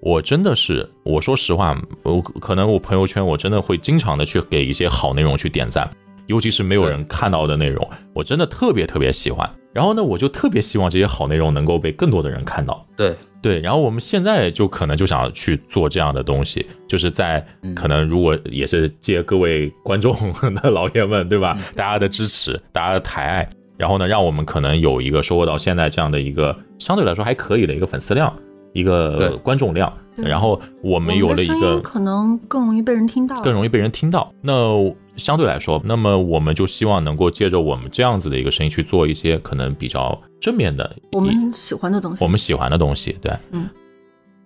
[0.00, 5.90] 我真的是，我说实话，我可能我朋友圈我真的会经常的去给一些好内容去点赞，
[6.28, 9.50] 尤其是没有人看到的内容，我真的特别特别喜欢。
[9.72, 12.86] 然后呢，我就特别希望这些好内容能够被更多的人看到。
[12.96, 13.16] 对
[13.46, 20.12] 对，然后我们现在就可能就想去做这样的东西，就是在可能如果也是借各位观众
[20.60, 21.56] 的老爷们，对吧？
[21.76, 28.36] 大家的支持，大家的抬爱，然后呢，让我们可能有一个收获到现在这样的一个相对来说还可以的一个粉丝量，
[28.72, 34.30] 一个观众量，然后我们有了一个可能更容易被人听到，更容易被人听到。
[34.42, 43.66] 那相对来说，那么我们就希望能够借着我们这样子的一个声音去做一些可能比较正面的我们喜欢的东西，我们喜欢的东西，对，嗯，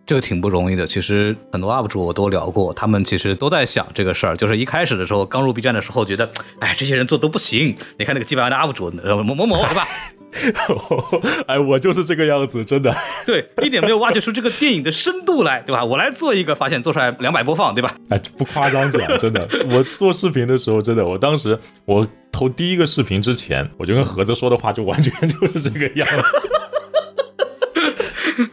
[0.07, 0.87] 这个挺不容易的。
[0.87, 4.37] 其实很多 UP 主我都聊过，他们其实都在想这个事儿。
[4.37, 7.75] 就是一开始的时候，刚入 B 站的时候，觉得，哎，这些人做都不行。
[7.99, 8.91] 你看那个几百万的 UP 主，
[9.25, 9.89] 某某某，是吧？
[11.47, 12.95] 哎，我就是这个样子，真的。
[13.26, 15.85] 对，一点没有挖掘出这个电影的深度来，对吧？
[15.85, 17.95] 我来做一个，发现做出来两百播放，对吧？
[18.11, 26.22] 哎，不夸张讲，真的，我做视频的时候，真的，我当时我投第一个视频之前，我就跟盒子说的话，就完全就是这个样子。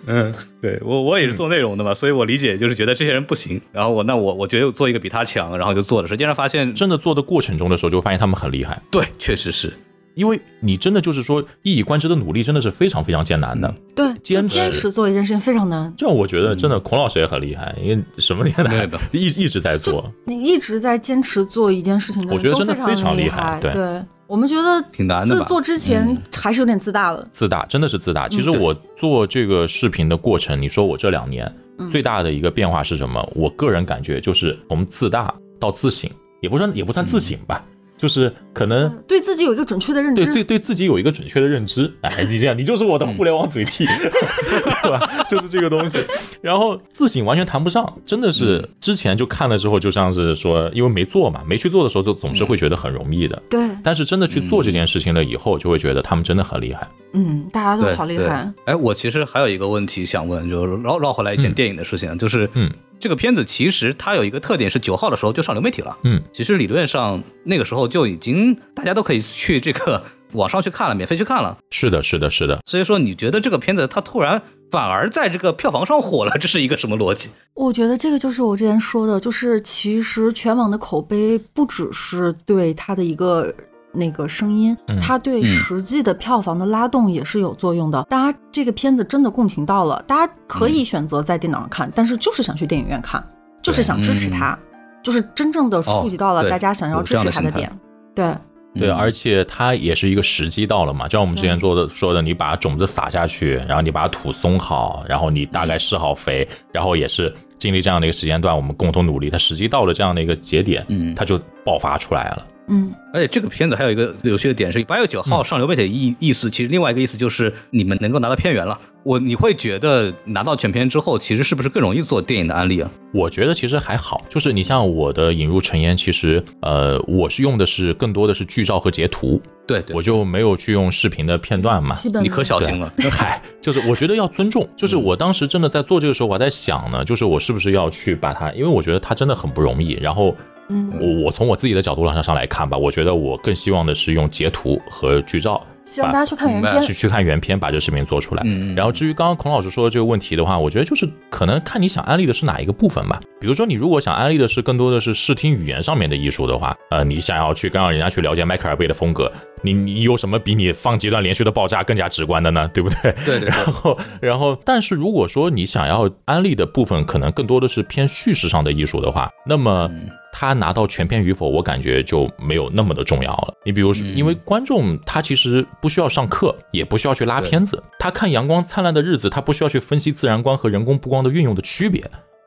[0.05, 6.07] 嗯，对我我也是做内容的嘛，所以我理解就是觉得这些人不行，然后我那我我觉得做一个比他强，然后就做了。
[6.07, 8.81] 实际上发现真的做的过程中的时候，就发现他们很厉害。
[8.91, 9.71] 对，确实是。
[10.17, 13.71] 因为你真的就是说一以贯之的努力，真的是非常非常艰难的。
[13.95, 15.93] 对，坚持坚持做一件事情非常难。
[15.95, 23.59] 这我觉得真的，孔老师也很厉害，因为什么年代 一一直在做，你一直在坚持做一件事情，我觉得真的非常厉害。
[23.61, 25.35] 对，我们觉得挺难的。
[25.35, 28.27] 自做之前还是有点自大了，自大真的是自大。
[28.27, 31.53] 其实我做这个视频的过程，你说我这两年
[31.91, 33.23] 最大的一个变化是什么？
[33.35, 36.09] 我个人感觉就是从自大到自省，
[36.41, 37.63] 也不算也不算自省吧。
[37.97, 41.91] 就是可能对自己有一个准确的认知，对对对自己有一个准确的认知。
[42.01, 43.85] 哎，你这样，你就是我的互联网嘴替，
[44.83, 45.09] 对吧？
[45.27, 45.99] 就是这个东西。
[46.39, 53.41] 然后自省完全谈不上，真的是之前就看了之后，就像是说，因为没做嘛，没去做的时候，就总是会觉得很容易的。
[53.49, 53.59] 对。
[53.83, 56.87] 但是真的去做这件事情了以后，就会觉得他们真的很厉害。
[57.13, 58.51] 嗯，大家都好厉害。
[58.65, 62.69] 哎，我其实还有一个问题想问，就绕绕回来一件电影的事情，就是嗯。
[62.99, 71.57] 这个片子其实它有一个特点是九号的时候就上流媒体了，嗯，其实理论上那个时候就已经大家都可以去这个网上去看了，免费去看了。
[71.71, 72.59] 是的，是的，是的。
[72.65, 74.41] 所以说你觉得这个片子它突然
[74.71, 77.29] 反而在这个票房上火了，这是一个什么逻辑？
[77.53, 83.53] 我觉得这个就是我之前说的，就是其实全网的口碑不只是对它的一个。
[83.93, 88.03] 那个声音，它对实际的票房的拉动也是有作用的。
[88.09, 93.23] 大家这个片子真的共情到了，大家可以选择在电脑上看，但是就是想去电影院看，
[93.61, 94.57] 就是想支持它，
[95.01, 97.71] 就是真正的触及到了大家想要支持它的点。
[98.13, 98.33] 对。
[98.75, 112.47] 对，而且它也是一个时机到了嘛，就像我们之前做的说的，你把种子撒下去，然后你把土松好，然后你大概施好肥，然后也是经历这样的一个时间段，我们共同努力，它时机到了这样的一个节点，嗯，它就爆发出来了。
[112.69, 118.77] 嗯，而且这个片子还有一个有趣的点是，八月九号上流媒体意意思，其实另外一个意思就是你们能够拿到片源了。
[119.03, 122.91] 我你会觉得拿到全片之后，其实是不是更容易做电影的案例啊？
[123.13, 131.93] 我觉得其实还好，就是你像我的引入尘烟，其实呃，我是用的是更多的是剧照和截图，对，我就没有去用视频的片段嘛。
[132.21, 140.33] 你可小心了， 嗨，就是我觉得要尊重，就是我当时真的在做这个时候，我还在想呢，就是我是不是要去把它，因为我觉得它真的很不容易，然后。
[140.69, 148.43] 嗯，我我从我自己的角度上上来看吧，我觉得我更希望的是用截图和剧照，希望大家去看原片，去去看原片，把这视频做出来。
[148.75, 153.19] 然后至于刚刚孔老师说的这个问题的话，我觉得就是可能看你想安利的是哪一个部分吧。
[153.39, 159.31] 比如说你如果想安利的是更多的是视听语言上面的艺术的话，呃，你想要去让人家去了解迈克尔贝的风格，
[159.61, 162.69] 你你有什么比你放几段连续的爆炸更加直观的呢？
[162.73, 163.15] 对不对？
[163.25, 163.49] 对对。
[163.49, 169.89] 然后然后，但是如果说你想要安利的部分可能更多的是偏叙事上的艺术的话，那么。
[170.31, 173.53] 他拿到全片与否，我感觉就没有那么的重要了。
[173.65, 177.81] 你比如说，因为观众他其实不需要上课，也不需要去拉片子。
[177.97, 182.01] 他看《阳光灿烂的日子》，他不需要去分析自然光和人工布光的运用的区别，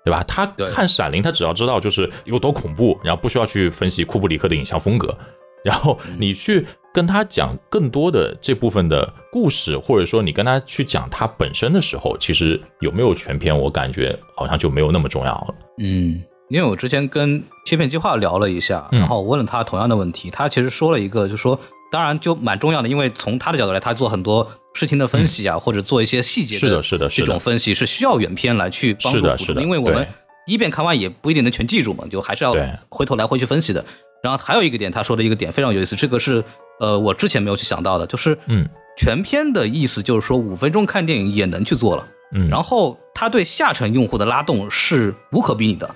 [0.04, 0.22] 对吧？
[0.24, 5.16] 他看《闪灵》，他只要知道就是有多恐怖，然后不需要去分析库布里克的影像风格。
[5.62, 15.54] 然后你去跟他讲更多的这部分的故事，或者说你跟他去讲他本身的时候，其实有没有全片，我感觉好像就没有那么重要了。
[15.78, 16.22] 嗯。
[16.50, 21.58] 因为我之前跟切片计划聊了一下，然后我问了他同样的问题，他其实说了一个，就说
[21.90, 30.06] 当然就蛮重要的，因为从他的角度来，他做很多视听的分析啊，或者做一些细节的是的这种分析，是需要原片来去帮助辅助，因为我们
[30.44, 32.52] 第一遍看完也不一定能全记住嘛，就还是要
[32.88, 33.84] 回头来回去分析的。
[34.22, 36.44] 然后还有一个点，他说的一个点非常有意思，这个是
[36.78, 45.94] 呃我之前没有去想到的，就是嗯，全片的意思就是说五分钟看电影也能去做了，嗯，然后他对下沉用户的拉动是无可比拟的，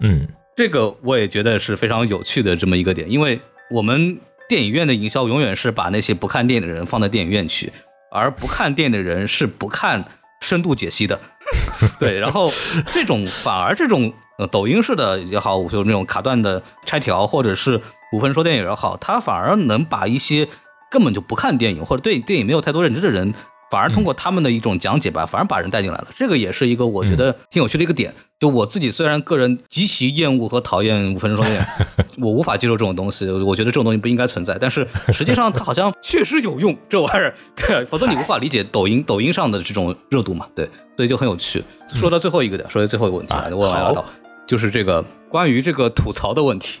[0.00, 3.40] 嗯，这个我也觉得是非常有趣的这么一个点，因为
[3.70, 7.72] 我们电影院的营销永远是把那些不看电影的人放在电影院去，
[8.12, 10.04] 而不看电影的人是不看
[10.40, 11.18] 深度解析的，
[11.98, 12.52] 对，然后
[12.92, 17.80] 这种反而这种呃抖音式的也好，就是那种卡段的拆条，或者是
[18.12, 20.48] 五分说电影也好，它反而能把一些
[20.90, 23.32] 根本就不看电影或者对电影没有太多认知的人。
[23.70, 26.08] 反而通过他们的一种讲解吧，反而把人带进来了。
[26.16, 28.14] 这个也是一个我觉得挺有趣的一个点。
[28.38, 31.86] 就我自己虽然个人极其厌恶和讨厌五分钟说电影，
[32.24, 34.58] 我无法接受这种东西，我觉得这种东西不应该存在。
[34.60, 40.46] 但是实际上它好像确实有用，这玩意儿对， 否则你无法理解抖音抖音上的这种热度嘛。
[40.54, 41.64] 对，所以就很有趣。
[41.88, 44.04] 说到最后一个点，说到最后一个问题，我
[44.46, 46.80] 就是这个关于这个吐槽的问题。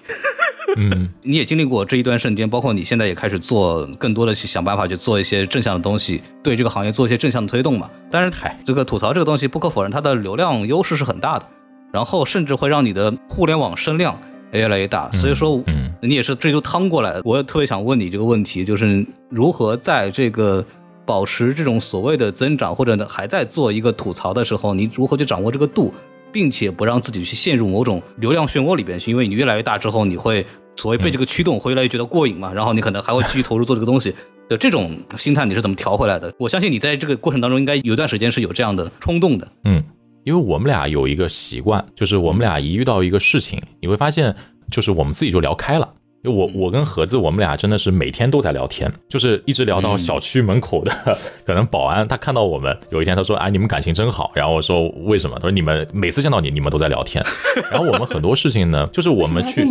[0.76, 7.90] 嗯，你也经历过这一段瞬间，包括你现在也开始做更多的去想办法去做一些正向的东西，对这个行业做一些正向的推动嘛。
[8.10, 11.46] 但是，嗨，这个吐槽这个东西不可否认，它的流量优势是很大的，
[11.92, 14.18] 然后甚至会让你的互联网声量
[14.52, 15.10] 越来越大。
[15.12, 17.20] 所以说，嗯，你也是这就趟过来。
[17.24, 20.64] 我也特别想问你这个问题，就是如何在这个
[21.04, 25.92] 保持这种所谓的增长，或者还在做一个吐槽的时候，你如何去掌握这个度，
[26.34, 29.10] 并且不让自己去陷入某种流量漩涡里边去？
[29.10, 30.44] 因为你越来越大之后，你会。
[30.76, 34.12] 所谓被这个驱动，会越来越觉得过瘾嘛，然后你可能还会继续投入做这个东西
[34.48, 36.34] 的这种心态，你是怎么调回来的？
[36.36, 39.46] 我相信你在这个过程当中，应该有段时间是有这样的冲动的。
[39.62, 39.80] 嗯，
[40.24, 44.34] 因为我们俩有一个习惯，就是我们俩一遇到一个事情，你会发现，
[44.68, 45.88] 就是我们自己就聊开了。
[46.24, 50.90] 因为我我跟盒子，我们俩真的是每天都在聊天，就是一直聊到小区门口的
[51.44, 57.22] 可能保安，他看到我们有一天他说：“哎，你们感情真好。”然后我说：“为什么？”他说：“你们每次见到你，你们都在聊天。”
[57.70, 59.66] 然后我们很多事情呢， 就是我们去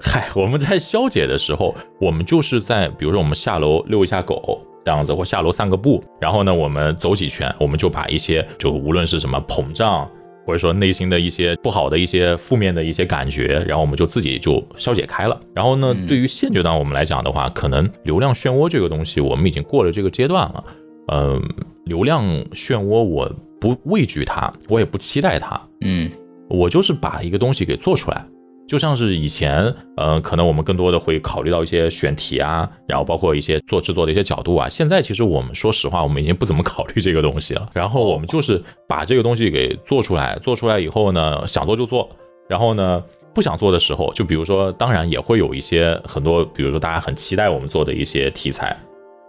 [0.00, 10.08] 嗨，我们在消解的时候，我们就是在比如说我们下楼遛一下狗这样子，或下楼散个步，然后呢，我们走几圈，我们就把一些就无论是什么膨胀。
[10.46, 15.38] 或者说内心的一些不好的一些负面的一些感觉，然后我们就自己就消解开了。
[15.52, 20.64] 然后呢，对于现阶段我们来讲的话，可能流量漩涡这个东西，我们已经过了这个阶段了。
[21.08, 21.42] 嗯，
[21.84, 23.30] 流量漩涡我
[23.60, 25.60] 不畏惧它，我也不期待它。
[25.80, 26.10] 嗯，
[26.48, 28.24] 我就是把一个东西给做出来。
[28.68, 34.68] 就像是以前，呃，可能我们更多的会考虑到一些选题啊，然后包括一些做制作的一些角度啊。
[34.68, 37.68] 现在其实我们说实话，我们已经不怎么考虑这个东西了。
[37.72, 42.08] 然后我们就是把这个东西给做出来，做出来以后呢，想做就做。
[42.48, 43.02] 然后呢，
[43.32, 48.76] 不想做的时候，就比如说，当然也会有一些很多，比如说大家很期待我们做的一些题材，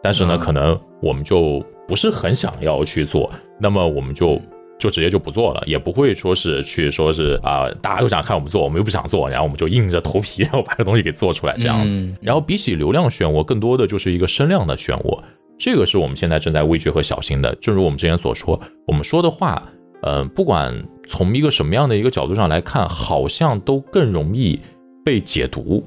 [0.01, 4.41] 但是呢，可能我们就不是很想要去做，那么我们就。
[4.79, 11.97] 就直接就不做了，也不会说是去说是啊，大家都想看我们做，我们又不想做，然后我们就硬着头皮， 然后把这东西给做出来这样子。
[12.21, 15.19] 然后比起流量漩涡，更多的就是一个声量的漩涡，
[15.57, 17.55] 这个是我们现在正在畏惧和小心的。
[17.55, 19.63] 正如我们之前所说，我们说的话，
[20.03, 20.73] 呃，不管
[21.07, 24.59] 从一个什么样的一个角度上来看，好像都更容易
[25.03, 25.83] 被解读。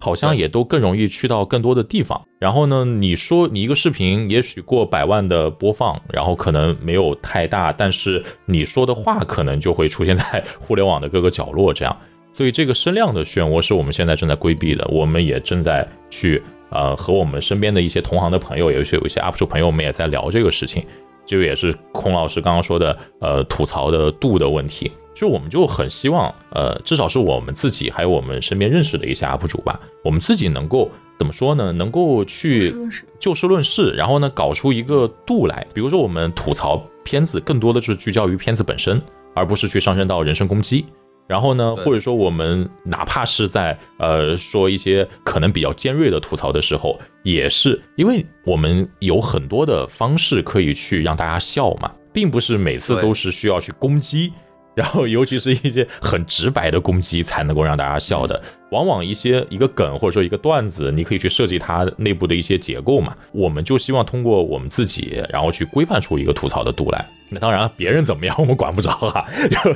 [0.00, 2.22] 好像也都更容易去到更多的地方。
[2.38, 11.72] 然后呢，你说你一个视频也许过百万的播放，然后可能没有太大，但是你说的话可能就会出现在互联网的各个角落。
[11.72, 11.96] 这样，
[12.32, 14.86] 所以这个声量的漩涡是我们现在正在规避的。
[14.88, 20.84] 我们也正在去呃和我们身边的一些同行的朋友，也许有一些 UP 主朋友，我们也在聊这个事情。
[21.26, 24.92] 这个也是孔老师刚刚说的，呃，吐槽的度的问题。
[25.14, 31.70] 就我们就很希望，呃，至少是我们自己，还有我们身边认识的一些 UP 主吧，我们自己能够怎么说呢？
[31.72, 32.74] 能够去
[33.20, 35.66] 就事论事，然后呢，搞出一个度来。
[35.72, 39.00] 比如说，我们吐槽片子，更多的是聚焦于片子本身，
[39.34, 40.84] 而不是去上升到人身攻击。
[41.26, 54.32] 然后呢，或者说我们哪怕是在呃说一些可能比较尖锐的吐槽的时候，也是因为我们有很多的方式可以去让大家笑嘛，并不是每次都是需要去攻击。
[54.74, 58.40] 然后，尤其是一些很直白的攻击才能够让大家笑的。
[58.70, 63.16] 往往一些一个梗或者说一个段子，你可以去设计它内部的一些结构嘛。
[63.30, 67.08] 我们就希望通过我们自己，然后去规范出一个吐槽的度来。
[67.28, 69.24] 那当然，别人怎么样 我们管不着啊，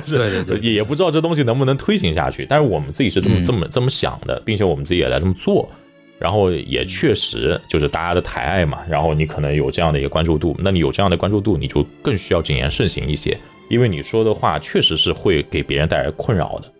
[0.05, 2.45] 就是也也不知道这东西能不能推行下去。
[2.49, 5.69] 但是我们自己是这么这么这么想的，并且我们自己也在这么做。
[6.19, 8.79] 然后也确实就是大家的抬爱嘛。
[8.87, 13.37] 然后你可能有这样的一个关注度，那你有这样的关注度，你就更需要谨言慎行一些。
[13.69, 16.71] 因为你说的话确实是会给别人带来困扰的，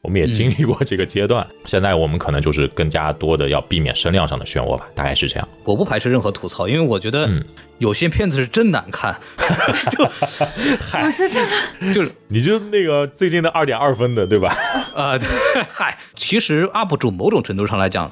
[0.00, 1.46] 我们也经历过这个阶段。
[1.66, 5.46] 现在我们可能就是更加多的要避免声量上的漩涡吧，大概是这样。
[5.64, 7.28] 我不排斥任何吐槽，因为我觉得
[7.76, 9.14] 有些片子是真难看。
[9.92, 11.44] 就，我是真
[11.78, 14.56] 的，就是你就那个最近的二点二分的，对吧？
[14.94, 15.18] 啊，
[15.68, 18.10] 嗨，其实 UP 主某种程度上来讲，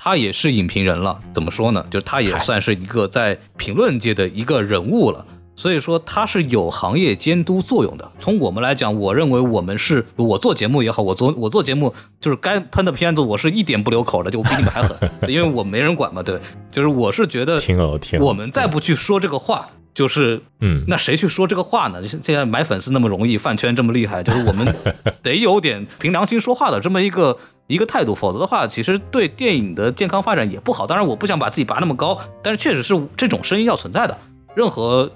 [0.00, 1.84] 他也是影评人了，怎么说呢？
[1.90, 5.26] 就是他也算是一个在评论界的一个人物了。
[5.56, 8.08] 所以说他是有行业监督作用的。
[8.20, 14.96] 从我们来讲，我认为我们是我做节目也好，我做我做节目就是该喷的片子，我是一点不留口的，就我比你们还狠，
[15.26, 16.38] 因为我没人管嘛，对
[16.70, 22.06] 就是我是觉得，听了听，我们再不去说这个话，就是嗯，那谁去说这个话呢？
[22.06, 24.72] 现在买粉丝那么容易，饭圈这么厉害，就是我们
[25.24, 27.36] 得有点凭良心说话的这么一个
[27.68, 30.84] 一个态度，否则的话，其实对电影的健康发展也不好。
[30.88, 34.18] 当然，我不想把自己拔那么高，但是确实是这种声音要存在的，
[34.56, 35.08] 任何。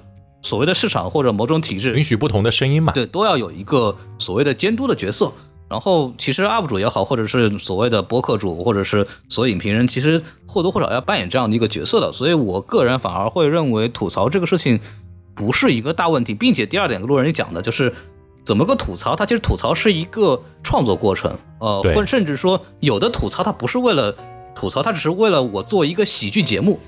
[0.44, 2.92] 所谓的市场或者某种体制允许不同的声音嘛？
[2.94, 5.32] 对，都要有一个所谓的监督的角色。
[5.68, 12.10] 然后，其实 UP 主也好，或者是所谓的播客主，或者是所谓影评人，其实或多或少要扮演这样的一个角色的。
[12.10, 14.80] 所以我个人反而会认为吐槽这个事情
[15.32, 17.94] 不是一个大问题，并且第二点，路人也讲的就是
[18.44, 24.16] 怎么个吐槽，它其实吐槽是一个创作过程，呃，或者甚至说有的吐槽它不是为了
[24.54, 26.80] 吐槽，它只是为了我做一个喜剧节目。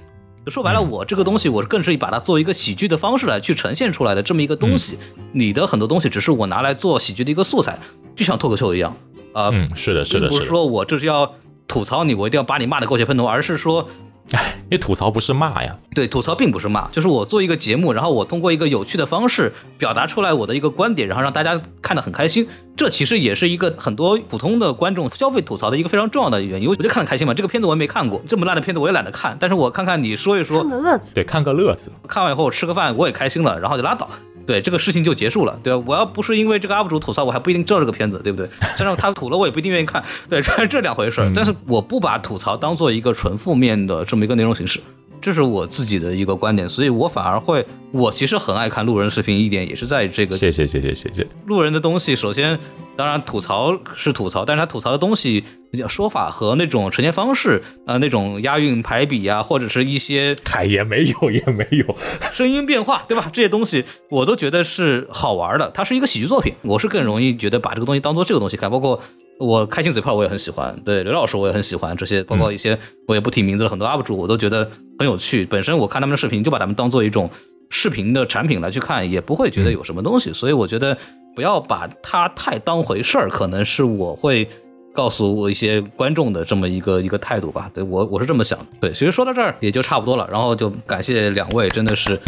[0.49, 4.99] 说白了，我这个东西，我更是以把它做一个喜剧的方式来去呈现出来的这么一个东西。
[5.33, 7.79] 你的很多东西只是我拿来做喜剧的一个素材，
[8.15, 8.95] 就像脱口秀一样
[9.33, 9.51] 啊。
[9.53, 11.35] 嗯，是的，是的，不是说我这是要
[11.67, 13.89] 吐槽你，我一定要把你骂的狗血喷头，而是说。
[14.33, 15.77] 哎，你吐槽不是骂呀？
[15.95, 22.49] 对，吐槽并不是骂，就是我做一个节目，然后我通过一个有趣的方式表达出来我的一个观点，然后让大家看得很开心。
[22.75, 26.69] 这其实也是一个很多普通的观众消费吐槽的一个非常重要的原因。
[26.69, 27.35] 我就看得开心嘛。
[27.35, 29.37] 这个片子我也没看过，这么烂的片子我也懒得看。
[29.39, 31.15] 但是我看看你说一说，看个乐子。
[31.15, 31.93] 对，看个乐子。
[32.09, 34.09] 看完以后吃个饭，我也开心了，然后就拉倒。
[34.47, 35.83] 对这个事情就结束了，对吧？
[35.87, 38.49] 我要不是因为这个 UP 主吐槽，我还不一定知道这个片子，对不对？
[38.77, 41.31] 虽然他吐了，我也不一定愿意看，对，这这两回事。
[41.35, 44.81] 但是我不把吐槽当做一个纯负面的这么一个内容形式。
[45.25, 50.37] 这是我自己的一个观点，所以我反而会，我其实很爱看路人视频，一点也是在这个。
[50.37, 51.27] 谢谢谢谢谢谢。
[51.47, 52.59] 路人的东西，首先，
[52.95, 55.43] 当然吐槽是吐槽，但是他吐槽的东西
[55.89, 61.97] 说法和那种呈现方式，呃，那种押韵排比啊，或者是一些，嗨，也没有也没有，
[62.31, 63.31] 声音变化，对吧？
[63.33, 69.01] 这些东西我都觉得是好玩的，它是一个喜剧作品，我是更容易觉得把这个东西当做这个东西看，包括。
[69.41, 72.79] 我开心嘴炮我也很喜欢，对刘老师我也很喜欢这些，包括一些
[73.09, 75.45] 我也不提名字的很多 UP 主，我都觉得很有趣。
[75.45, 77.29] 本身我看他们的视频，就把他们当做一种
[77.69, 80.33] 视频的产品来去看，也不会觉得有什么东西。
[80.33, 80.97] 所以我觉得
[81.35, 84.49] 不要把它太当回事儿，可能是我会
[84.95, 87.69] 告诉我一些观众的这么一个一个态度吧。
[87.75, 88.67] 对我我是这么想的。
[88.81, 92.19] 对，其实说到这儿也就差不多了，然后就感谢两位，真的是。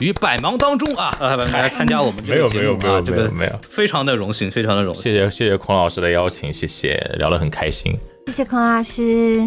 [0.00, 1.16] 于百忙当中啊，
[1.52, 5.04] 来参加我们这个节目啊，这个没有，非常的荣幸，非常的荣幸。
[5.04, 7.96] 谢谢谢谢孔老师的邀请，谢谢，聊得很开心。
[8.26, 9.40] 谢谢孔老师，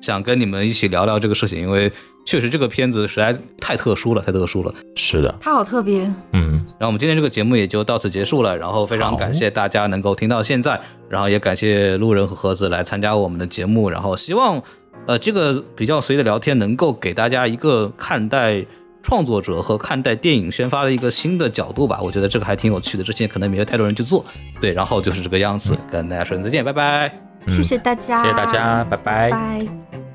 [0.00, 1.90] 想跟你们一起聊聊这个事情，因为
[2.24, 4.72] 确实这个片子实在太特殊了，太特殊了。
[4.94, 6.02] 是的，它好特别。
[6.32, 14.62] 嗯，然后我们今天这个节目也就到此结束了，然后非常感谢大家能够听到现在，然后也感谢路人和盒子来参加我们的节目，然后希望
[15.08, 18.64] 呃这个比较随意的聊天能够给大家一个看待。
[19.06, 23.04] 创作者和看待电影宣发的一个新的角度吧，我觉得这个还挺有趣的。
[23.04, 24.24] 之前可能没有太多人去做，
[24.60, 27.12] 对，然后就是这个样子，跟大家说再见，拜拜，
[27.46, 29.30] 谢谢大家，谢谢大家，拜拜。
[29.30, 30.05] 到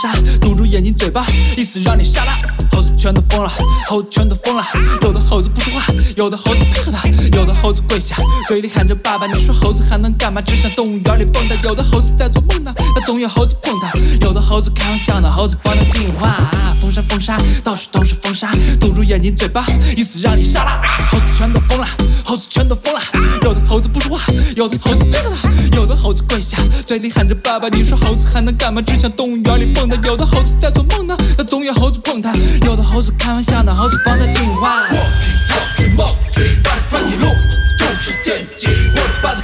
[0.00, 0.47] cosa
[0.78, 1.26] 眼睛嘴巴，
[1.56, 2.38] 意思让你下拉。
[2.70, 3.50] 猴子全都疯了，
[3.88, 4.62] 猴子全都疯了。
[5.02, 5.82] 有的猴子不说话，
[6.16, 8.14] 有的猴子配合他，有的猴子跪下，
[8.46, 9.26] 嘴里喊着爸爸。
[9.26, 10.40] 你说猴子还能干嘛？
[10.40, 11.60] 只想动物园里蹦跶。
[11.64, 13.90] 有的猴子在做梦呢，那总有猴子碰它。
[14.20, 16.28] 有的猴子开玩笑呢，猴子帮它进化。
[16.28, 19.66] 啊风沙风沙，到处都是风沙，堵住眼睛嘴巴，
[19.96, 20.80] 意思让你下拉。
[21.10, 21.86] 猴子全都疯了，
[22.24, 23.00] 猴子全都疯了。
[23.42, 26.56] 有的猴子不说话，有的猴子配合他，有的猴子跪下，
[26.86, 27.68] 嘴里喊着爸爸。
[27.68, 28.80] 你说猴子还能干嘛？
[28.80, 29.08] 只想。
[29.18, 32.32] 动物园里蹦跶，有的猴子在做梦呢，那总有猴子碰它；
[32.66, 34.84] 有的猴子开玩笑呢，猴子帮它进化。
[34.88, 37.34] Walking, walking, monkey，把它关进笼，
[37.78, 39.42] 众矢剑戟，我的把子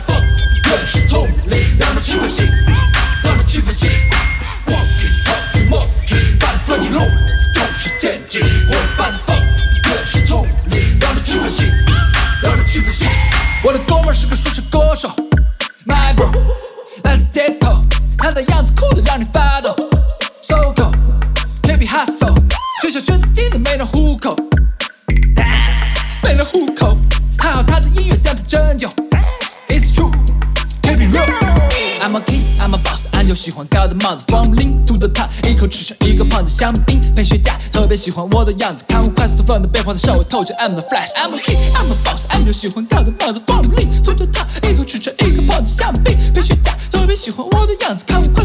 [38.04, 46.14] 喜欢我的样子，看我快速的放的变化的稍微透着 I'm the Flash，I'm a king，I'm a boss，I'm 有喜欢高的帽子放不利，推着他一口吃成一个胖子香槟。
[46.34, 48.43] 陪学家特别喜欢我的样子，看我快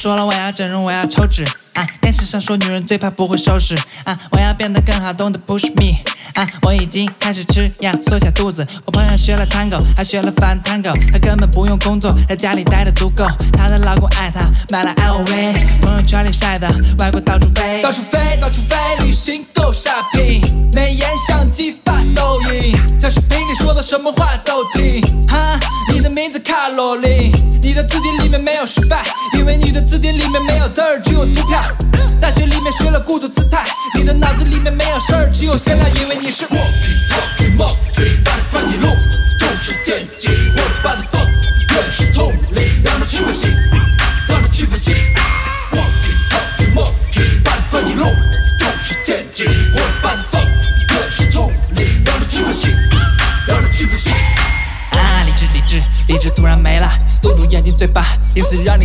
[0.00, 1.44] 说了，我要整容，我要抽脂
[1.74, 1.86] 啊！
[2.00, 4.18] 电视上说女人最怕不会收拾啊！
[4.32, 5.94] 我要变得更好，懂得 push me
[6.40, 6.48] 啊！
[6.62, 8.66] 我已经开始吃药，缩小肚子。
[8.86, 13.26] 我朋友学了 tango，还学了翻 tango，她根本不用工作，在家里待的足够。
[13.52, 14.40] 她的老公爱她，
[14.70, 16.66] 买了 LV，朋友圈里晒的
[16.98, 20.40] 外国到处飞，到处飞，到处飞，旅行够 shopping，
[20.72, 25.02] 美颜相机发抖音，在视频里说的什么话都听。
[25.28, 25.60] 哈，
[25.92, 27.30] 你的名字卡罗琳，
[27.84, 29.04] 字典里面没有失败，
[29.38, 31.58] 因为你的字典里面没有字儿，只有图片。
[32.20, 33.64] 大学里面学了故作姿态，
[33.96, 36.44] 你的脑子里面没有事儿，只有闲聊，因为你是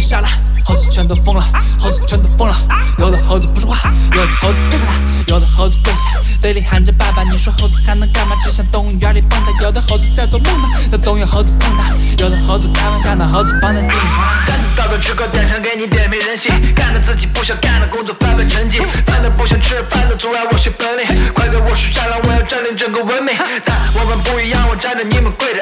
[0.05, 0.27] 因此让你傻了。
[0.63, 1.43] 猴子全都疯了，
[1.79, 2.55] 猴子全都疯了。
[2.99, 4.93] 有的猴子不说话，有的猴子配合他，
[5.27, 7.23] 有的猴子跪下，嘴里喊着爸爸。
[7.23, 8.35] 你说猴子还能干嘛？
[8.43, 9.63] 只想动物园里蹦跶。
[9.63, 11.93] 有的猴子在做梦呢，但总有猴子碰它。
[12.17, 13.89] 有的猴子开玩笑，那猴子帮他进。
[14.47, 21.05] 干着高中吃口电厂给你点没人性，干着自己不想干的工作，发挥成绩，饭的不想吃饭的阻碍我学本领。
[21.33, 23.35] 快给我数下来，我要占领整个文明。
[23.63, 25.54] 但我们不一样，我站着，你们跪。